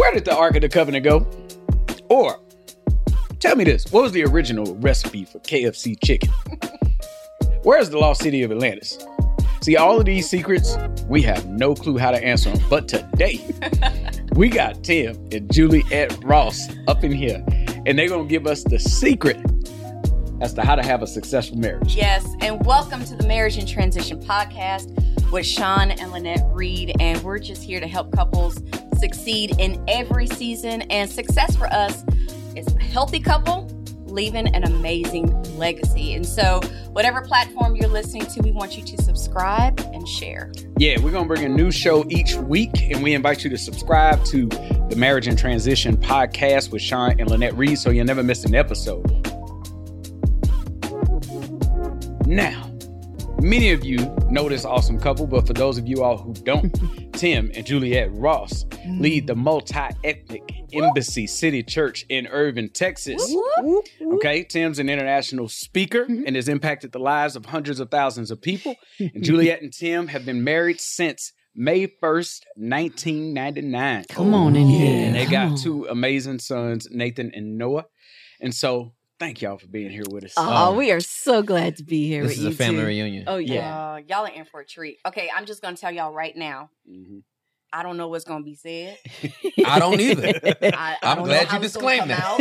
Where 0.00 0.14
did 0.14 0.24
the 0.24 0.34
Ark 0.34 0.56
of 0.56 0.62
the 0.62 0.68
Covenant 0.70 1.04
go? 1.04 1.28
Or 2.08 2.40
tell 3.38 3.54
me 3.54 3.64
this: 3.64 3.84
What 3.92 4.02
was 4.04 4.12
the 4.12 4.24
original 4.24 4.74
recipe 4.76 5.26
for 5.26 5.40
KFC 5.40 5.94
chicken? 6.02 6.30
Where's 7.64 7.90
the 7.90 7.98
lost 7.98 8.22
city 8.22 8.42
of 8.42 8.50
Atlantis? 8.50 8.98
See, 9.60 9.76
all 9.76 10.00
of 10.00 10.06
these 10.06 10.26
secrets, 10.26 10.74
we 11.06 11.20
have 11.24 11.46
no 11.50 11.74
clue 11.74 11.98
how 11.98 12.12
to 12.12 12.24
answer 12.24 12.50
them. 12.50 12.66
But 12.70 12.88
today, 12.88 13.44
we 14.36 14.48
got 14.48 14.82
Tim 14.82 15.16
and 15.32 15.52
Juliet 15.52 16.16
Ross 16.24 16.70
up 16.88 17.04
in 17.04 17.12
here, 17.12 17.44
and 17.84 17.98
they're 17.98 18.08
gonna 18.08 18.24
give 18.24 18.46
us 18.46 18.64
the 18.64 18.78
secret 18.78 19.36
as 20.40 20.54
to 20.54 20.62
how 20.62 20.76
to 20.76 20.82
have 20.82 21.02
a 21.02 21.06
successful 21.06 21.58
marriage. 21.58 21.94
Yes, 21.94 22.26
and 22.40 22.64
welcome 22.64 23.04
to 23.04 23.16
the 23.16 23.26
Marriage 23.26 23.58
and 23.58 23.68
Transition 23.68 24.18
podcast 24.18 24.96
with 25.30 25.44
Sean 25.44 25.90
and 25.90 26.10
Lynette 26.10 26.46
Reed. 26.52 26.94
And 27.00 27.22
we're 27.22 27.38
just 27.38 27.62
here 27.62 27.80
to 27.80 27.86
help 27.86 28.12
couples 28.12 28.62
succeed 29.00 29.58
in 29.58 29.82
every 29.88 30.26
season. 30.26 30.82
And 30.82 31.10
success 31.10 31.56
for 31.56 31.66
us 31.66 32.04
is 32.54 32.66
a 32.74 32.80
healthy 32.80 33.20
couple 33.20 33.68
leaving 34.10 34.48
an 34.54 34.64
amazing 34.64 35.30
legacy. 35.56 36.14
And 36.14 36.26
so, 36.26 36.60
whatever 36.92 37.22
platform 37.22 37.76
you're 37.76 37.88
listening 37.88 38.26
to, 38.26 38.42
we 38.42 38.50
want 38.50 38.76
you 38.76 38.84
to 38.84 39.02
subscribe 39.02 39.80
and 39.92 40.06
share. 40.06 40.52
Yeah, 40.78 41.00
we're 41.00 41.12
gonna 41.12 41.28
bring 41.28 41.44
a 41.44 41.48
new 41.48 41.70
show 41.70 42.04
each 42.08 42.34
week, 42.34 42.90
and 42.90 43.02
we 43.02 43.14
invite 43.14 43.44
you 43.44 43.50
to 43.50 43.58
subscribe 43.58 44.24
to 44.26 44.46
the 44.46 44.96
Marriage 44.96 45.26
and 45.26 45.38
Transition 45.38 45.96
podcast 45.96 46.72
with 46.72 46.82
Sean 46.82 47.18
and 47.18 47.30
Lynette 47.30 47.56
Reed 47.56 47.78
so 47.78 47.90
you'll 47.90 48.06
never 48.06 48.22
miss 48.22 48.44
an 48.44 48.54
episode. 48.54 49.06
Now, 52.26 52.69
many 53.40 53.72
of 53.72 53.84
you 53.84 53.98
know 54.28 54.48
this 54.48 54.64
awesome 54.64 54.98
couple, 54.98 55.26
but 55.26 55.46
for 55.46 55.52
those 55.52 55.78
of 55.78 55.86
you 55.86 56.02
all 56.02 56.18
who 56.18 56.32
don't, 56.32 57.12
Tim 57.12 57.50
and 57.54 57.64
Juliet 57.66 58.10
Ross 58.12 58.64
lead 58.86 59.26
the 59.26 59.34
mm. 59.34 59.38
multi-ethnic 59.38 60.52
Embassy 60.72 61.26
City 61.26 61.62
Church 61.62 62.04
in 62.08 62.26
Irving, 62.26 62.70
Texas. 62.70 63.34
Okay, 64.00 64.44
Tim's 64.44 64.78
an 64.78 64.88
international 64.88 65.48
speaker 65.48 66.04
mm-hmm. 66.04 66.24
and 66.26 66.36
has 66.36 66.48
impacted 66.48 66.92
the 66.92 66.98
lives 66.98 67.36
of 67.36 67.46
hundreds 67.46 67.80
of 67.80 67.90
thousands 67.90 68.30
of 68.30 68.40
people. 68.40 68.76
And 69.14 69.24
Juliet 69.24 69.62
and 69.62 69.72
Tim 69.72 70.08
have 70.08 70.26
been 70.26 70.44
married 70.44 70.80
since 70.80 71.32
May 71.54 71.86
1st, 71.86 72.42
1999. 72.56 74.04
Come 74.08 74.34
on 74.34 74.54
in 74.56 74.68
here. 74.68 75.06
And 75.06 75.16
they 75.16 75.26
got 75.26 75.58
two 75.58 75.86
amazing 75.86 76.38
sons, 76.38 76.86
Nathan 76.90 77.32
and 77.34 77.56
Noah. 77.56 77.86
And 78.40 78.54
so, 78.54 78.92
thank 79.20 79.40
y'all 79.42 79.58
for 79.58 79.68
being 79.68 79.90
here 79.90 80.02
with 80.10 80.24
us. 80.24 80.32
Oh, 80.36 80.74
we 80.74 80.90
are 80.90 80.98
so 81.00 81.42
glad 81.42 81.76
to 81.76 81.84
be 81.84 82.08
here 82.08 82.22
This 82.22 82.30
with 82.32 82.38
is 82.38 82.44
you 82.44 82.50
a 82.50 82.54
family 82.54 82.80
two. 82.80 82.86
reunion. 82.86 83.24
Oh 83.28 83.36
yeah. 83.36 83.92
Uh, 83.92 84.00
y'all 84.08 84.24
are 84.26 84.28
in 84.30 84.44
for 84.46 84.60
a 84.60 84.66
treat. 84.66 84.98
Okay, 85.06 85.30
I'm 85.34 85.44
just 85.46 85.62
going 85.62 85.74
to 85.76 85.80
tell 85.80 85.92
y'all 85.92 86.12
right 86.12 86.34
now. 86.36 86.70
Mhm. 86.90 87.22
I 87.72 87.84
don't 87.84 87.96
know 87.96 88.08
what's 88.08 88.24
going 88.24 88.40
to 88.40 88.44
be 88.44 88.56
said. 88.56 88.98
I 89.64 89.78
don't 89.78 90.00
either. 90.00 90.26
I, 90.62 90.74
I 90.74 90.96
I'm 91.02 91.18
don't 91.18 91.26
glad 91.26 91.52
you 91.52 91.60
disclaimed 91.60 92.10
come 92.10 92.10
out. 92.10 92.40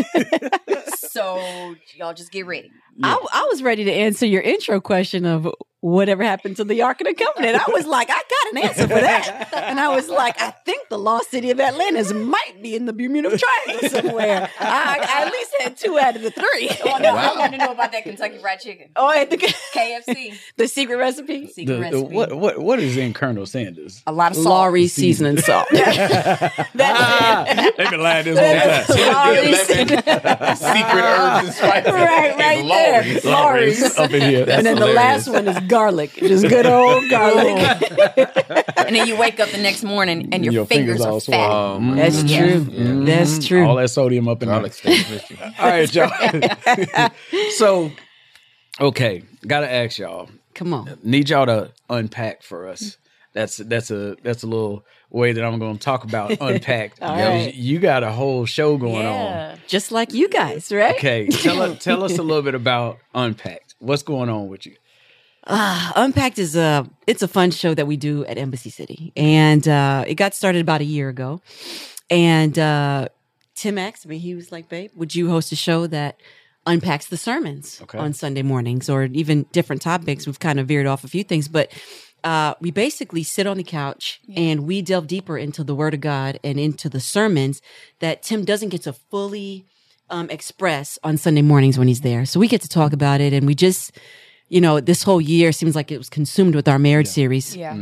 so 0.97 1.75
y'all 1.95 2.15
just 2.15 2.31
get 2.31 2.47
ready. 2.47 2.71
I, 3.03 3.23
I 3.31 3.47
was 3.51 3.61
ready 3.61 3.83
to 3.83 3.91
answer 3.93 4.25
your 4.25 4.41
intro 4.41 4.81
question 4.81 5.25
of 5.27 5.47
whatever 5.81 6.23
happened 6.23 6.57
to 6.57 6.63
the 6.63 6.81
Ark 6.81 6.99
of 7.01 7.07
the 7.07 7.13
Covenant. 7.13 7.55
I 7.55 7.71
was 7.71 7.85
like, 7.85 8.09
I 8.09 8.13
got 8.21 8.51
an 8.53 8.57
answer 8.69 8.81
for 8.83 8.99
that. 9.01 9.49
And 9.53 9.79
I 9.79 9.95
was 9.95 10.09
like, 10.09 10.39
I 10.41 10.51
think 10.65 10.89
the 10.89 10.97
lost 10.99 11.31
city 11.31 11.51
of 11.51 11.59
Atlantis 11.59 12.11
might 12.11 12.61
be 12.61 12.75
in 12.75 12.85
the 12.85 12.91
Bermuda 12.93 13.37
Triangle 13.37 13.89
somewhere. 13.89 14.49
I, 14.59 14.99
I 14.99 15.25
at 15.25 15.31
least 15.31 15.51
had 15.59 15.77
two 15.77 15.97
out 15.99 16.15
of 16.15 16.21
the 16.21 16.31
three. 16.31 16.69
Well, 16.83 16.99
no, 16.99 17.15
I 17.15 17.37
want 17.37 17.51
to 17.53 17.57
know 17.57 17.71
about 17.71 17.91
that 17.93 18.03
Kentucky 18.03 18.39
Fried 18.39 18.59
Chicken. 18.59 18.89
Oh, 18.95 19.09
and 19.09 19.29
the, 19.29 19.37
KFC 19.37 20.35
the 20.57 20.67
secret 20.67 20.97
recipe? 20.97 21.47
secret 21.47 21.91
The- 21.91 21.97
the- 21.97 22.03
what, 22.03 22.33
what, 22.37 22.59
what 22.59 22.79
is 22.79 22.97
in 22.97 23.13
Colonel 23.13 23.45
Sanders? 23.45 24.03
A 24.07 24.11
lot 24.11 24.31
of 24.31 24.35
salt. 24.37 24.47
Lawry's 24.47 24.93
seasoning 24.93 25.37
salt. 25.37 25.67
Ah, 26.81 27.45
They've 27.77 27.89
been 27.89 27.99
lying 28.01 28.25
this 28.25 28.35
That's 28.35 28.87
whole 28.87 28.97
time. 28.97 29.35
Lawry's 29.35 29.69
11 29.69 29.87
seasoning- 29.87 29.97
Secret 30.55 31.03
herbs 31.03 31.45
and 31.45 31.53
spices. 31.53 31.93
Right, 31.93 32.31
is 32.31 32.37
right 32.37 32.65
Lawry's. 32.65 33.23
there. 33.23 33.31
Lawry's. 33.31 33.97
up 33.97 34.11
in 34.11 34.21
here. 34.21 34.45
and 34.49 34.65
then 34.65 34.77
the 34.79 34.87
last 34.87 35.27
one 35.29 35.47
is 35.47 35.59
garlic. 35.69 36.11
Just 36.15 36.47
good 36.47 36.65
old 36.65 37.09
garlic. 37.09 37.57
and 38.77 38.95
then 38.95 39.07
you 39.07 39.15
wake 39.17 39.39
up 39.39 39.49
the 39.49 39.57
next 39.57 39.83
morning 39.83 40.29
and 40.33 40.43
your, 40.43 40.53
Your 40.53 40.65
fingers, 40.65 40.97
fingers 41.01 41.29
are 41.29 41.31
fat. 41.31 41.49
Oh, 41.49 41.79
my 41.79 41.95
That's 41.95 42.23
goodness. 42.23 42.37
true. 42.65 42.73
Yeah. 42.73 42.83
Mm-hmm. 42.83 43.05
That's 43.05 43.47
true. 43.47 43.65
All 43.65 43.75
that 43.75 43.89
sodium 43.89 44.27
up 44.27 44.41
in 44.43 44.49
Garlic 44.49 44.75
there. 44.81 44.95
stays 44.95 45.09
with 45.09 45.31
you. 45.31 45.37
All 45.59 45.67
right, 45.69 45.95
y'all. 45.95 47.09
so, 47.51 47.91
okay, 48.79 49.23
gotta 49.47 49.71
ask 49.71 49.97
y'all. 49.97 50.29
Come 50.55 50.73
on. 50.73 50.97
Need 51.03 51.29
y'all 51.29 51.45
to 51.45 51.71
unpack 51.89 52.43
for 52.43 52.67
us. 52.67 52.97
That's 53.33 53.57
that's 53.57 53.91
a 53.91 54.17
that's 54.23 54.43
a 54.43 54.47
little 54.47 54.83
way 55.11 55.31
that 55.31 55.43
I'm 55.43 55.59
going 55.59 55.77
to 55.77 55.79
talk 55.79 56.03
about 56.03 56.31
unpacked. 56.41 57.01
All 57.01 57.15
right. 57.15 57.53
You 57.53 57.79
got 57.79 58.03
a 58.03 58.11
whole 58.11 58.45
show 58.45 58.77
going 58.77 59.05
on. 59.05 59.57
Just 59.67 59.91
like 59.91 60.13
you 60.13 60.27
guys, 60.29 60.71
right? 60.71 60.95
Okay, 60.95 61.27
tell 61.27 61.61
us 61.61 61.83
tell 61.83 62.03
us 62.03 62.17
a 62.17 62.23
little 62.23 62.41
bit 62.43 62.55
about 62.55 62.97
unpacked. 63.13 63.75
What's 63.79 64.03
going 64.03 64.29
on 64.29 64.49
with 64.49 64.65
you? 64.65 64.75
Ah, 65.51 65.91
Unpacked 65.95 66.37
is 66.37 66.55
a 66.55 66.87
it's 67.07 67.23
a 67.23 67.27
fun 67.27 67.49
show 67.51 67.73
that 67.73 67.87
we 67.87 67.97
do 67.97 68.23
at 68.25 68.37
Embassy 68.37 68.69
City, 68.69 69.11
and 69.17 69.67
uh, 69.67 70.03
it 70.07 70.13
got 70.15 70.35
started 70.35 70.61
about 70.61 70.81
a 70.81 70.85
year 70.85 71.09
ago. 71.09 71.41
And 72.11 72.57
uh, 72.57 73.09
Tim 73.55 73.77
asked 73.79 74.05
me, 74.05 74.19
he 74.19 74.35
was 74.35 74.51
like, 74.51 74.69
"Babe, 74.69 74.91
would 74.95 75.15
you 75.15 75.29
host 75.29 75.51
a 75.51 75.55
show 75.55 75.87
that 75.87 76.19
unpacks 76.67 77.07
the 77.07 77.17
sermons 77.17 77.79
Okay. 77.81 77.97
on 77.97 78.13
Sunday 78.13 78.43
mornings, 78.43 78.89
or 78.89 79.05
even 79.05 79.47
different 79.51 79.81
topics?" 79.81 80.27
We've 80.27 80.39
kind 80.39 80.59
of 80.59 80.67
veered 80.67 80.85
off 80.85 81.03
a 81.03 81.07
few 81.07 81.23
things, 81.23 81.47
but 81.47 81.71
uh, 82.23 82.53
we 82.61 82.69
basically 82.69 83.23
sit 83.23 83.47
on 83.47 83.57
the 83.57 83.63
couch 83.63 84.19
and 84.35 84.67
we 84.67 84.83
delve 84.83 85.07
deeper 85.07 85.35
into 85.37 85.63
the 85.63 85.73
Word 85.73 85.95
of 85.95 86.01
God 86.01 86.39
and 86.43 86.59
into 86.59 86.89
the 86.89 86.99
sermons 86.99 87.59
that 88.01 88.21
Tim 88.21 88.45
doesn't 88.45 88.69
get 88.69 88.83
to 88.83 88.93
fully 88.93 89.65
um, 90.11 90.29
express 90.29 90.99
on 91.03 91.17
Sunday 91.17 91.41
mornings 91.41 91.79
when 91.79 91.87
he's 91.87 92.01
there. 92.01 92.25
So 92.25 92.39
we 92.39 92.47
get 92.47 92.61
to 92.61 92.69
talk 92.69 92.93
about 92.93 93.19
it, 93.21 93.31
and 93.33 93.47
we 93.47 93.55
just, 93.55 93.97
you 94.49 94.59
know, 94.61 94.79
this 94.79 95.03
whole 95.03 95.21
year 95.21 95.51
seems 95.51 95.75
like 95.75 95.91
it 95.91 95.97
was 95.97 96.09
consumed 96.09 96.55
with 96.55 96.67
our 96.67 96.79
marriage 96.79 97.07
series, 97.07 97.55
Yeah. 97.55 97.73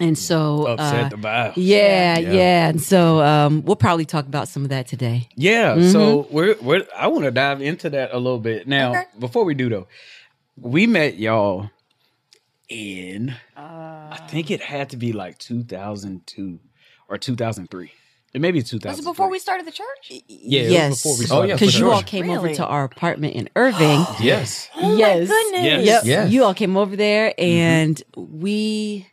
and 0.00 0.16
so 0.18 0.66
Upset 0.66 1.04
uh, 1.06 1.08
the 1.08 1.16
vibe. 1.16 1.52
yeah, 1.56 2.18
Yeah. 2.18 2.32
yeah, 2.32 2.68
and 2.68 2.80
so 2.82 3.20
um, 3.22 3.62
we'll 3.64 3.76
probably 3.76 4.04
talk 4.04 4.26
about 4.26 4.48
some 4.48 4.62
of 4.62 4.68
that 4.70 4.86
today. 4.86 5.28
Yeah, 5.36 5.80
so 5.90 6.26
we're 6.30 6.56
we're 6.62 6.86
I 6.96 7.06
want 7.08 7.24
to 7.24 7.30
dive 7.30 7.60
into 7.62 7.90
that 7.90 8.10
a 8.12 8.18
little 8.18 8.38
bit. 8.40 8.66
Now, 8.68 8.90
Okay. 8.90 9.04
before 9.18 9.44
we 9.44 9.54
do 9.54 9.68
though, 9.68 9.86
we 10.60 10.86
met 10.86 11.18
y'all 11.18 11.70
in 12.68 13.34
I 13.56 14.18
think 14.28 14.50
it 14.50 14.60
had 14.60 14.90
to 14.90 14.96
be 14.96 15.12
like 15.12 15.38
2002 15.38 16.58
or 17.08 17.18
2003. 17.18 17.90
It 18.36 18.42
may 18.42 18.50
be 18.50 18.62
2000. 18.62 18.90
Was 18.90 18.98
it 18.98 19.08
before 19.08 19.30
we 19.30 19.38
started 19.38 19.66
the 19.66 19.72
church? 19.72 20.12
Yeah, 20.28 20.60
it 20.60 20.64
was 20.64 20.72
yes, 20.72 21.02
before 21.02 21.18
we 21.18 21.26
Oh, 21.30 21.48
yeah, 21.48 21.54
because 21.54 21.78
you 21.78 21.90
all 21.90 22.02
came 22.02 22.28
over 22.28 22.52
to 22.52 22.66
our 22.66 22.84
apartment 22.84 23.34
in 23.34 23.48
Irving. 23.56 24.04
Yes. 24.20 24.68
Oh, 24.76 24.94
yes, 24.94 25.26
goodness. 25.26 25.64
Yes. 25.64 25.86
Yep. 25.86 26.04
Yes. 26.04 26.30
You 26.30 26.44
all 26.44 26.52
came 26.52 26.76
over 26.76 26.96
there, 26.96 27.30
mm-hmm. 27.30 27.42
and 27.42 28.02
we 28.14 29.06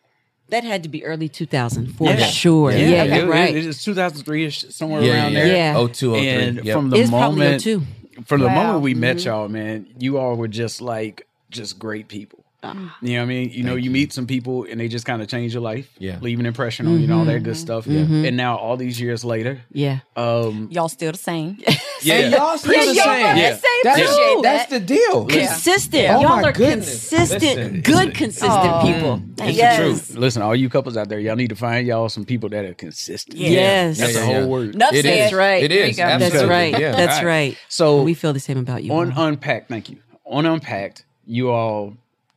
that 0.49 0.65
had 0.65 0.83
to 0.83 0.89
be 0.89 1.05
early 1.05 1.29
2000 1.29 1.93
for 1.95 2.09
Yeah. 2.09 2.25
sure. 2.25 2.71
Yeah. 2.71 3.05
Yeah, 3.05 3.15
it, 3.15 3.27
right. 3.27 3.55
It, 3.55 3.65
it's 3.65 3.81
2003 3.85 4.45
ish 4.45 4.65
somewhere 4.69 5.01
Yeah, 5.01 5.13
around 5.13 5.31
yeah, 5.33 5.43
there. 5.45 5.55
Yeah. 5.55 5.73
Oh, 5.77 5.87
two, 5.87 6.15
oh, 6.15 6.19
three. 6.19 6.27
And 6.27 6.65
Yep. 6.65 6.75
from 6.75 6.89
the 6.89 6.97
it's 6.97 7.09
probably 7.09 7.45
oh 7.45 7.49
moment 7.49 8.27
from 8.27 8.41
the 8.41 8.47
Wow. 8.47 8.55
moment 8.55 8.83
we 8.83 8.93
met 8.93 9.17
mm-hmm. 9.17 9.29
y'all, 9.29 9.47
man, 9.47 9.87
you 9.99 10.17
all 10.17 10.35
were 10.35 10.49
just 10.49 10.81
like 10.81 11.25
just 11.49 11.79
great 11.79 12.09
people. 12.09 12.42
Ah. 12.65 12.97
You 13.01 13.13
know 13.13 13.17
what 13.19 13.23
I 13.23 13.25
mean? 13.25 13.49
You 13.49 13.63
know, 13.63 13.75
you 13.75 13.89
meet 13.91 14.13
some 14.13 14.25
people 14.25 14.63
and 14.69 14.79
they 14.79 14.87
just 14.87 15.05
kind 15.05 15.21
of 15.21 15.27
change 15.27 15.53
your 15.53 15.61
life, 15.61 15.89
Yeah. 15.99 16.17
leave 16.21 16.39
an 16.39 16.45
impression 16.45 16.87
on 16.87 16.97
you 16.97 17.03
and 17.05 17.13
all 17.13 17.25
that 17.25 17.43
good 17.43 17.57
stuff. 17.57 17.85
Mhm. 17.85 18.27
And 18.27 18.37
now 18.37 18.57
all 18.57 18.77
these 18.77 18.99
years 19.01 19.25
later, 19.25 19.61
Yeah, 19.71 19.99
um, 20.15 20.69
Y'all 20.71 20.87
still 20.89 21.11
the 21.11 21.17
same. 21.17 21.57
yeah, 22.01 22.15
And 22.15 22.33
y'all 22.33 22.57
still 22.57 22.73
Yeah, 22.73 22.85
the 22.85 22.93
y'all 22.95 23.03
same. 23.03 23.25
are 23.25 23.33
the 23.35 23.39
Yeah. 23.41 23.49
same 23.49 23.81
That's, 23.83 24.15
too. 24.17 24.39
that's 24.43 24.69
the 24.69 24.79
deal. 24.79 25.25
consistent. 25.25 26.09
Oh 26.09 26.21
y'all 26.21 26.41
my 26.41 26.43
are 26.43 26.51
goodness. 26.51 27.09
consistent, 27.09 27.43
Listen, 27.43 27.81
good, 27.81 28.07
it's 28.09 28.17
consistent 28.17 28.51
Aw. 28.51 28.81
people. 28.93 29.21
It's 29.39 29.57
yes. 29.57 29.77
the 29.77 29.83
truth. 29.83 30.15
Listen, 30.17 30.41
all 30.41 30.55
you 30.55 30.69
couples 30.69 30.95
out 30.95 31.09
there, 31.09 31.19
y'all 31.19 31.35
need 31.35 31.49
to 31.49 31.55
find 31.55 31.85
y'all 31.85 32.07
some 32.09 32.23
people 32.25 32.49
that 32.49 32.63
are 32.65 32.73
consistent. 32.73 33.37
Yeah. 33.37 33.49
Yes, 33.49 33.97
That's 33.97 34.13
Yeah, 34.13 34.19
the 34.21 34.25
whole 34.25 34.35
yeah. 34.35 34.45
word. 34.45 34.75
Enough 34.75 34.93
It 34.93 35.03
That's 35.03 35.33
right. 35.33 35.63
It 35.63 35.67
There 35.69 35.79
you 35.83 35.89
is. 35.89 35.97
go. 35.97 36.03
That's 36.19 36.43
right. 36.43 36.71
That's 36.73 37.17
All 37.19 37.25
right. 37.25 37.25
right. 37.25 37.57
So 37.67 38.01
we 38.03 38.13
feel 38.13 38.31
the 38.33 38.39
same 38.39 38.57
about 38.57 38.83
you. 38.83 38.91
on 38.93 39.09
Ron. 39.09 39.27
Unpacked, 39.33 39.69
thank 39.69 39.89
you. 39.89 39.97
On 40.25 40.45
Unpacked, 40.45 41.03
you 41.25 41.49
all 41.51 41.95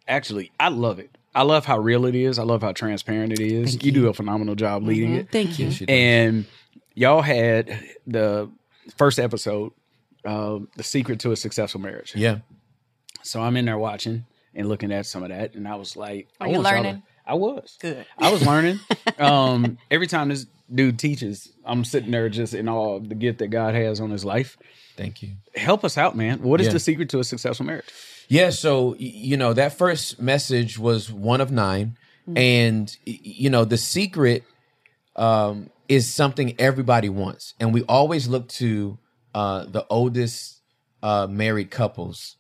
actually, 0.09 0.53
I 0.59 0.69
love 0.69 0.99
it. 0.99 1.11
I 1.35 1.43
love 1.43 1.65
how 1.67 1.79
real 1.79 2.07
it 2.07 2.15
is. 2.15 2.39
I 2.39 2.45
love 2.45 2.63
how 2.63 2.73
transparent 2.73 3.33
it 3.33 3.41
is. 3.41 3.75
You. 3.75 3.81
you. 3.83 3.93
do 3.93 4.09
a 4.09 4.15
phenomenal 4.15 4.55
job 4.55 4.83
leading 4.85 5.15
it. 5.15 5.31
Thank 5.31 5.59
you. 5.59 5.67
Yes. 5.67 5.83
And 5.89 6.47
y'all 6.95 7.21
had 7.23 7.79
the 8.07 8.51
first 8.97 9.19
episode, 9.19 9.73
uh, 10.25 10.61
The 10.77 10.83
Secret 10.83 11.21
to 11.21 11.33
a 11.33 11.37
Successful 11.37 11.81
Marriage. 11.81 12.15
yeah. 12.17 12.39
So 13.23 13.43
I'm 13.43 13.57
in 13.57 13.65
there 13.65 13.77
watching 13.77 14.25
and 14.55 14.69
looking 14.69 14.93
at 14.93 15.05
some 15.05 15.25
of 15.25 15.31
that, 15.31 15.55
and 15.55 15.67
I 15.67 15.75
was 15.75 15.97
like, 15.97 16.29
Are 16.41 16.47
I 16.47 16.51
you 16.51 16.57
want 16.57 16.67
to- 16.69 16.75
learning? 16.75 17.03
I 17.27 17.35
was. 17.35 17.77
Good. 17.81 18.07
I 18.19 18.31
was 18.31 18.47
learning. 18.47 18.79
um, 19.19 19.79
every 19.91 20.07
time 20.07 20.29
this 20.29 20.47
dude 20.73 20.97
teaches, 20.99 21.53
I'm 21.65 21.85
sitting 21.85 22.13
there 22.13 22.29
just 22.29 22.55
in 22.55 22.69
awe 22.69 22.95
of 22.97 23.09
the 23.09 23.17
gift 23.17 23.41
that 23.41 23.49
God 23.49 23.75
has 23.75 24.01
on 24.01 24.11
his 24.11 24.25
life. 24.25 24.57
Thank 24.97 25.23
you. 25.23 25.31
Help 25.57 25.85
us 25.85 25.99
out, 25.99 26.17
man. 26.17 26.41
What 26.43 26.61
is 26.61 26.69
Yeah. 26.69 26.75
the 26.75 26.79
secret 26.79 27.09
to 27.11 27.19
a 27.19 27.25
successful 27.25 27.67
marriage? 27.67 27.85
Yeah, 28.29 28.51
so 28.51 28.97
you 28.99 29.37
know 29.37 29.53
that 29.53 29.79
first 29.79 30.21
message 30.21 30.79
was 30.79 31.13
one 31.13 31.41
of 31.41 31.51
9 31.51 31.97
and 32.35 32.97
you 33.05 33.51
know 33.51 33.65
the 33.65 33.77
secret 33.77 34.45
um, 35.15 35.71
is 35.89 36.13
something 36.13 36.55
everybody 36.59 37.09
wants, 37.09 37.55
and 37.61 37.73
we 37.73 37.83
always 37.85 38.27
look 38.27 38.49
to 38.49 38.99
uh, 39.35 39.65
the 39.67 39.87
oldest 39.89 40.61
uh, 41.03 41.27
married 41.29 41.71
couples 41.71 42.36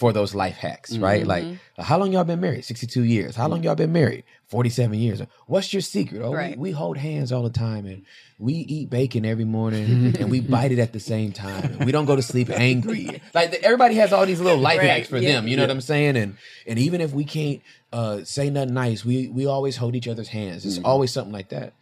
for 0.00 0.14
those 0.14 0.34
life 0.34 0.56
hacks, 0.56 0.96
right? 0.96 1.26
Like, 1.26 1.44
how 1.78 1.98
long 1.98 2.10
y'all 2.10 2.24
been 2.24 2.40
married? 2.40 2.64
Sixty-two 2.64 3.04
years. 3.04 3.36
How 3.36 3.48
long 3.48 3.62
y'all 3.62 3.74
been 3.74 3.92
married? 3.92 4.24
Forty-seven 4.46 4.98
years. 4.98 5.20
What's 5.46 5.74
your 5.74 5.82
secret? 5.82 6.22
Oh, 6.22 6.32
Right. 6.32 6.56
we, 6.56 6.70
we 6.70 6.70
hold 6.70 6.96
hands 6.96 7.32
all 7.32 7.42
the 7.42 7.50
time, 7.50 7.84
and 7.84 8.06
we 8.38 8.54
eat 8.54 8.88
bacon 8.88 9.26
every 9.26 9.44
morning, 9.44 10.16
and 10.18 10.30
we 10.30 10.40
bite 10.56 10.72
it 10.72 10.78
at 10.78 10.94
the 10.94 11.00
same 11.00 11.32
time. 11.32 11.64
And 11.74 11.84
we 11.84 11.92
don't 11.92 12.06
go 12.06 12.16
to 12.16 12.22
sleep 12.22 12.48
angry. 12.70 13.20
Like 13.34 13.52
everybody 13.62 13.96
has 13.96 14.10
all 14.14 14.24
these 14.24 14.40
little 14.40 14.58
life 14.58 14.78
Right. 14.78 14.88
hacks 14.88 15.08
for 15.08 15.20
them. 15.20 15.46
You 15.46 15.56
know 15.58 15.64
what 15.64 15.70
I'm 15.70 15.82
saying? 15.82 16.16
And 16.16 16.38
and 16.66 16.78
even 16.78 17.02
if 17.02 17.12
we 17.12 17.24
can't 17.24 17.60
uh, 17.92 18.24
say 18.24 18.48
nothing 18.48 18.72
nice, 18.72 19.04
we 19.04 19.28
we 19.28 19.44
always 19.44 19.76
hold 19.76 19.94
each 19.94 20.08
other's 20.08 20.28
hands. 20.28 20.64
It's 20.64 20.78
always 20.82 21.12
something 21.12 21.32
like 21.32 21.50
that. 21.50 21.74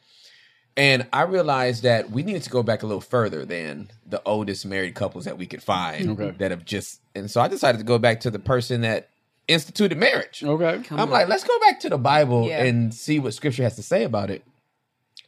And 0.79 1.07
I 1.13 1.23
realized 1.23 1.83
that 1.83 2.11
we 2.11 2.23
needed 2.23 2.45
to 2.45 2.51
go 2.51 2.63
back 2.63 2.85
a 2.85 2.87
little 2.87 3.01
further 3.01 3.45
than 3.45 3.91
the 4.07 4.23
oldest 4.25 4.65
married 4.65 4.95
couples 4.95 5.25
that 5.25 5.37
we 5.37 5.45
could 5.45 5.63
find 5.63 6.09
Okay. 6.11 6.31
that 6.39 6.53
have 6.53 6.65
just. 6.65 7.01
And 7.17 7.29
so 7.29 7.41
I 7.41 7.49
decided 7.49 7.79
to 7.79 7.85
go 7.85 7.99
back 7.99 8.21
to 8.21 8.31
the 8.31 8.39
person 8.39 8.83
that 8.83 9.09
instituted 9.49 9.99
marriage. 9.99 10.45
Okay. 10.45 10.81
I'm 10.93 11.11
like, 11.11 11.27
let's 11.27 11.43
go 11.43 11.59
back 11.61 11.81
to 11.81 11.89
the 11.89 11.99
Bible 11.99 12.47
Yeah. 12.47 12.63
and 12.63 12.95
see 12.95 13.19
what 13.19 13.35
Scripture 13.35 13.65
has 13.65 13.75
to 13.75 13.83
say 13.83 14.05
about 14.05 14.31
it. 14.31 14.45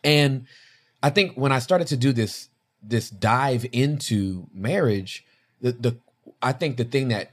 And 0.05 0.47
I 1.03 1.11
think 1.11 1.35
when 1.35 1.51
I 1.51 1.59
started 1.59 1.89
to 1.89 1.97
do 1.97 2.13
this 2.13 2.49
this 2.83 3.11
dive 3.11 3.67
into 3.73 4.47
marriage, 4.55 5.25
the 5.61 5.73
the 5.73 5.97
I 6.41 6.53
think 6.53 6.77
the 6.77 6.85
thing 6.85 7.09
that 7.09 7.33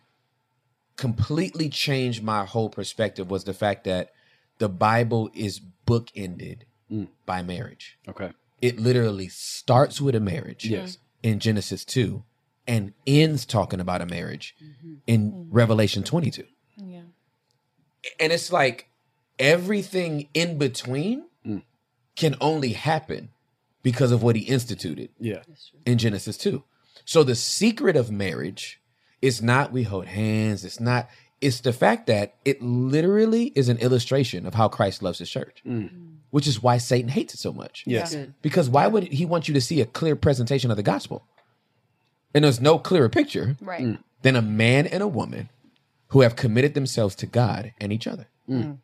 completely 0.96 1.70
changed 1.70 2.24
my 2.24 2.46
whole 2.46 2.70
perspective 2.70 3.30
was 3.30 3.44
the 3.44 3.54
fact 3.54 3.84
that 3.84 4.10
the 4.58 4.68
Bible 4.70 5.30
is 5.36 5.62
bookended 5.86 6.62
Mm. 6.92 7.10
by 7.26 7.42
marriage. 7.42 7.98
Okay. 8.08 8.32
It 8.62 8.80
literally 8.80 9.28
starts 9.28 10.00
with 10.00 10.16
a 10.16 10.20
marriage 10.20 10.66
Yes. 10.66 10.94
Mm-hmm. 10.94 11.30
in 11.30 11.40
Genesis 11.40 11.84
2 11.86 12.24
and 12.66 12.94
ends 13.06 13.46
talking 13.46 13.80
about 13.80 14.02
a 14.02 14.06
marriage 14.06 14.56
mm-hmm. 14.64 14.96
in 15.06 15.32
mm-hmm. 15.32 15.52
Revelation 15.54 16.04
22 16.04 16.44
Yeah. 16.78 17.02
and 18.20 18.32
it's 18.32 18.52
like 18.52 18.90
everything 19.38 20.30
in 20.34 20.58
between 20.58 21.26
mm. 21.46 21.64
can 22.16 22.36
only 22.42 22.74
happen 22.74 23.30
because 23.84 24.12
of 24.12 24.24
what 24.24 24.36
he 24.36 24.44
instituted 24.44 25.10
Yeah. 25.20 25.44
in 25.86 25.98
Genesis 25.98 26.38
2. 26.38 26.64
So 27.06 27.24
the 27.24 27.36
secret 27.36 27.96
of 27.96 28.12
marriage 28.12 28.82
is 29.22 29.42
not 29.42 29.72
we 29.72 29.84
hold 29.84 30.06
hands, 30.06 30.64
it's 30.66 30.80
not 30.80 31.10
it's 31.40 31.62
the 31.62 31.74
fact 31.74 32.08
that 32.08 32.36
it 32.46 32.62
literally 32.62 33.52
is 33.56 33.70
an 33.70 33.78
illustration 33.78 34.46
of 34.46 34.56
how 34.56 34.68
Christ 34.68 35.04
loves 35.04 35.20
his 35.20 35.30
church. 35.30 35.62
Mm. 35.66 36.17
Which 36.30 36.48
is 36.48 36.62
why 36.62 36.78
Satan 36.78 37.10
hates 37.10 37.34
it 37.34 37.40
so 37.40 37.54
much. 37.54 37.84
Yes. 37.86 38.14
Good. 38.14 38.34
Because 38.42 38.70
why 38.70 38.88
would 38.88 39.04
he 39.04 39.26
want 39.26 39.48
you 39.48 39.54
to 39.54 39.62
see 39.62 39.82
a 39.82 39.86
clear 39.86 40.16
presentation 40.16 40.70
of 40.72 40.78
the 40.78 40.84
gospel? 40.84 41.26
And 42.34 42.44
there's 42.44 42.60
no 42.60 42.78
clearer 42.78 43.10
picture 43.10 43.56
Right. 43.62 43.82
Mm. 43.82 44.00
than 44.24 44.36
a 44.36 44.42
man 44.42 44.88
and 44.88 45.02
a 45.02 45.08
woman 45.08 45.50
who 46.10 46.22
have 46.22 46.36
committed 46.36 46.74
themselves 46.74 47.16
to 47.16 47.26
God 47.26 47.74
and 47.80 47.94
each 47.94 48.08
other. 48.08 48.28
Mm. 48.50 48.64
Mm. 48.64 48.78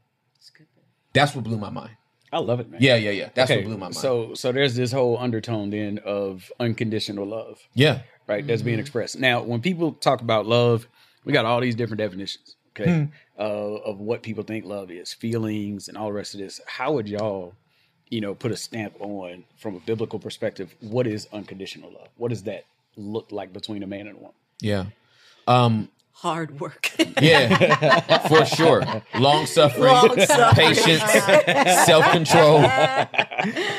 That's 1.13 1.35
what 1.35 1.43
blew 1.43 1.57
my 1.57 1.69
mind. 1.69 1.91
I 2.31 2.39
love 2.39 2.59
it, 2.59 2.69
man. 2.69 2.81
Yeah, 2.81 2.95
yeah, 2.95 3.11
yeah. 3.11 3.29
That's 3.35 3.51
okay. 3.51 3.59
what 3.59 3.65
blew 3.65 3.77
my 3.77 3.85
mind. 3.85 3.95
So 3.95 4.33
so 4.33 4.51
there's 4.51 4.75
this 4.75 4.91
whole 4.91 5.17
undertone 5.19 5.69
then 5.69 5.99
of 6.03 6.51
unconditional 6.59 7.27
love, 7.27 7.59
yeah, 7.75 7.99
right? 8.27 8.45
That's 8.45 8.63
being 8.63 8.75
mm-hmm. 8.75 8.81
expressed. 8.81 9.19
Now, 9.19 9.43
when 9.43 9.61
people 9.61 9.93
talk 9.93 10.21
about 10.21 10.47
love, 10.47 10.87
we 11.25 11.31
got 11.31 11.45
all 11.45 11.61
these 11.61 11.75
different 11.75 11.99
definitions, 11.99 12.55
okay, 12.79 13.09
uh, 13.39 13.41
of 13.41 13.99
what 13.99 14.23
people 14.23 14.43
think 14.43 14.65
love 14.65 14.91
is, 14.91 15.13
feelings, 15.13 15.87
and 15.87 15.97
all 15.97 16.07
the 16.07 16.13
rest 16.13 16.33
of 16.33 16.39
this. 16.39 16.59
How 16.67 16.93
would 16.93 17.07
y'all, 17.07 17.53
you 18.09 18.21
know, 18.21 18.33
put 18.35 18.51
a 18.51 18.57
stamp 18.57 18.95
on 18.99 19.43
from 19.57 19.75
a 19.75 19.79
biblical 19.79 20.19
perspective? 20.19 20.73
What 20.81 21.07
is 21.07 21.27
unconditional 21.33 21.91
love? 21.91 22.09
What 22.17 22.29
does 22.29 22.43
that 22.43 22.65
look 22.95 23.31
like 23.31 23.53
between 23.53 23.83
a 23.83 23.87
man 23.87 24.07
and 24.07 24.17
a 24.17 24.19
woman? 24.19 24.35
yeah, 24.61 24.85
um, 25.47 25.89
Hard 26.23 26.59
work. 26.61 26.89
yeah, 27.21 28.27
for 28.29 28.45
sure. 28.45 28.81
Long 29.19 29.45
suffering, 29.45 29.93
patience, 30.55 31.01
self 31.85 32.09
control, 32.11 32.61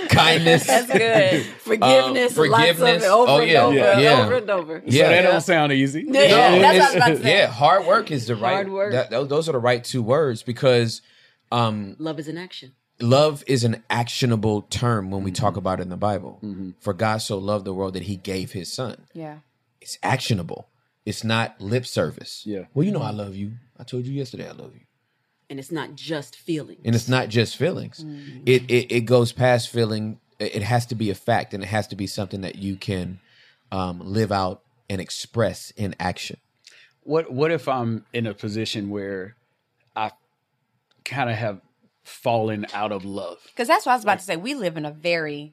kindness. 0.09 0.67
That's 0.67 0.87
good. 0.93 1.45
forgiveness, 1.61 2.37
Um, 2.37 2.51
lots 2.51 2.71
of 2.71 2.77
forgiveness. 2.77 3.05
it, 3.05 3.09
over 3.11 3.31
Oh, 3.33 3.39
and 3.41 3.57
over, 3.57 3.75
Yeah. 3.77 3.93
and 3.93 4.01
Yeah. 4.03 4.23
over 4.25 4.35
and 4.37 4.51
over. 4.51 4.81
So 4.81 4.85
that 4.85 4.93
Yeah. 4.93 5.23
don't 5.23 5.41
sound 5.41 5.73
easy. 5.73 6.05
Yeah. 6.07 6.13
No, 6.13 6.19
that's 6.61 6.63
what 6.63 6.65
I 6.65 6.87
was 6.87 6.95
about 6.97 7.09
to 7.09 7.23
say. 7.23 7.39
Yeah, 7.39 7.47
hard 7.47 7.87
work 7.87 8.11
is 8.11 8.27
the 8.27 8.37
right. 8.37 8.53
Hard 8.53 8.71
work. 8.71 8.93
that- 8.93 9.11
those- 9.11 9.29
those 9.29 9.49
are 9.49 9.53
the 9.53 9.59
right 9.59 9.83
two 9.83 10.03
words 10.03 10.43
because 10.43 11.01
um, 11.53 11.97
Love 11.99 12.19
is 12.19 12.29
an 12.29 12.37
action. 12.37 12.73
love 13.01 13.43
is 13.47 13.65
an 13.65 13.83
actionable 13.89 14.63
term 14.63 15.11
when 15.11 15.23
we 15.25 15.31
talk 15.31 15.57
about 15.57 15.79
it 15.81 15.85
in 15.85 15.89
the 15.89 15.97
Bible. 15.97 16.41
For 16.81 16.93
God 16.93 17.19
so 17.23 17.39
loved 17.39 17.65
the 17.65 17.73
world 17.73 17.95
that 17.95 18.03
He 18.05 18.17
gave 18.17 18.53
His 18.53 18.73
Son. 18.73 19.07
Yeah. 19.15 19.37
It's 19.81 19.97
actionable. 20.03 20.69
It's 21.07 21.25
not 21.25 21.61
lip 21.61 21.87
service. 21.87 22.43
Yeah. 22.47 22.65
Well, 22.73 22.85
you 22.85 22.93
know 22.93 23.03
I 23.03 23.11
love 23.11 23.35
you. 23.35 23.53
I 23.79 23.85
told 23.85 24.07
you 24.07 24.13
yesterday 24.13 24.49
I 24.49 24.53
love 24.53 24.75
you. 24.75 24.81
And 25.51 25.59
it's 25.59 25.71
not 25.71 25.95
just 25.95 26.37
feelings. 26.37 26.81
And 26.85 26.95
it's 26.95 27.09
not 27.09 27.29
just 27.29 27.57
feelings. 27.57 28.05
It, 28.47 28.63
it 28.71 28.91
it 28.91 29.01
goes 29.03 29.33
past 29.33 29.69
feeling. 29.69 30.19
It 30.39 30.57
it 30.57 30.63
has 30.63 30.87
to 30.87 30.95
be 30.95 31.11
a 31.11 31.15
fact, 31.15 31.53
and 31.53 31.63
it 31.63 31.67
has 31.67 31.87
to 31.89 31.97
be 31.97 32.07
something 32.07 32.41
that 32.41 32.57
you 32.57 32.77
can 32.77 33.21
um, 33.71 34.01
live 34.01 34.33
out 34.33 34.63
and 34.89 35.01
express 35.01 35.71
in 35.77 35.95
action. 36.01 36.39
What 37.03 37.31
what 37.31 37.51
if 37.51 37.69
I'm 37.69 38.07
in 38.15 38.27
a 38.27 38.33
position 38.33 38.89
where 38.89 39.37
I 39.95 40.13
kind 41.05 41.29
of 41.29 41.37
have 41.37 41.61
fallen 42.05 42.67
out 42.73 42.93
of 42.93 43.05
love? 43.05 43.39
Because 43.47 43.69
that's 43.69 43.85
what 43.85 43.93
I 43.93 43.97
was 43.97 44.05
about 44.05 44.21
to 44.21 44.25
say. 44.25 44.37
We 44.37 44.55
live 44.55 44.79
in 44.79 44.87
a 44.87 44.91
very 44.91 45.53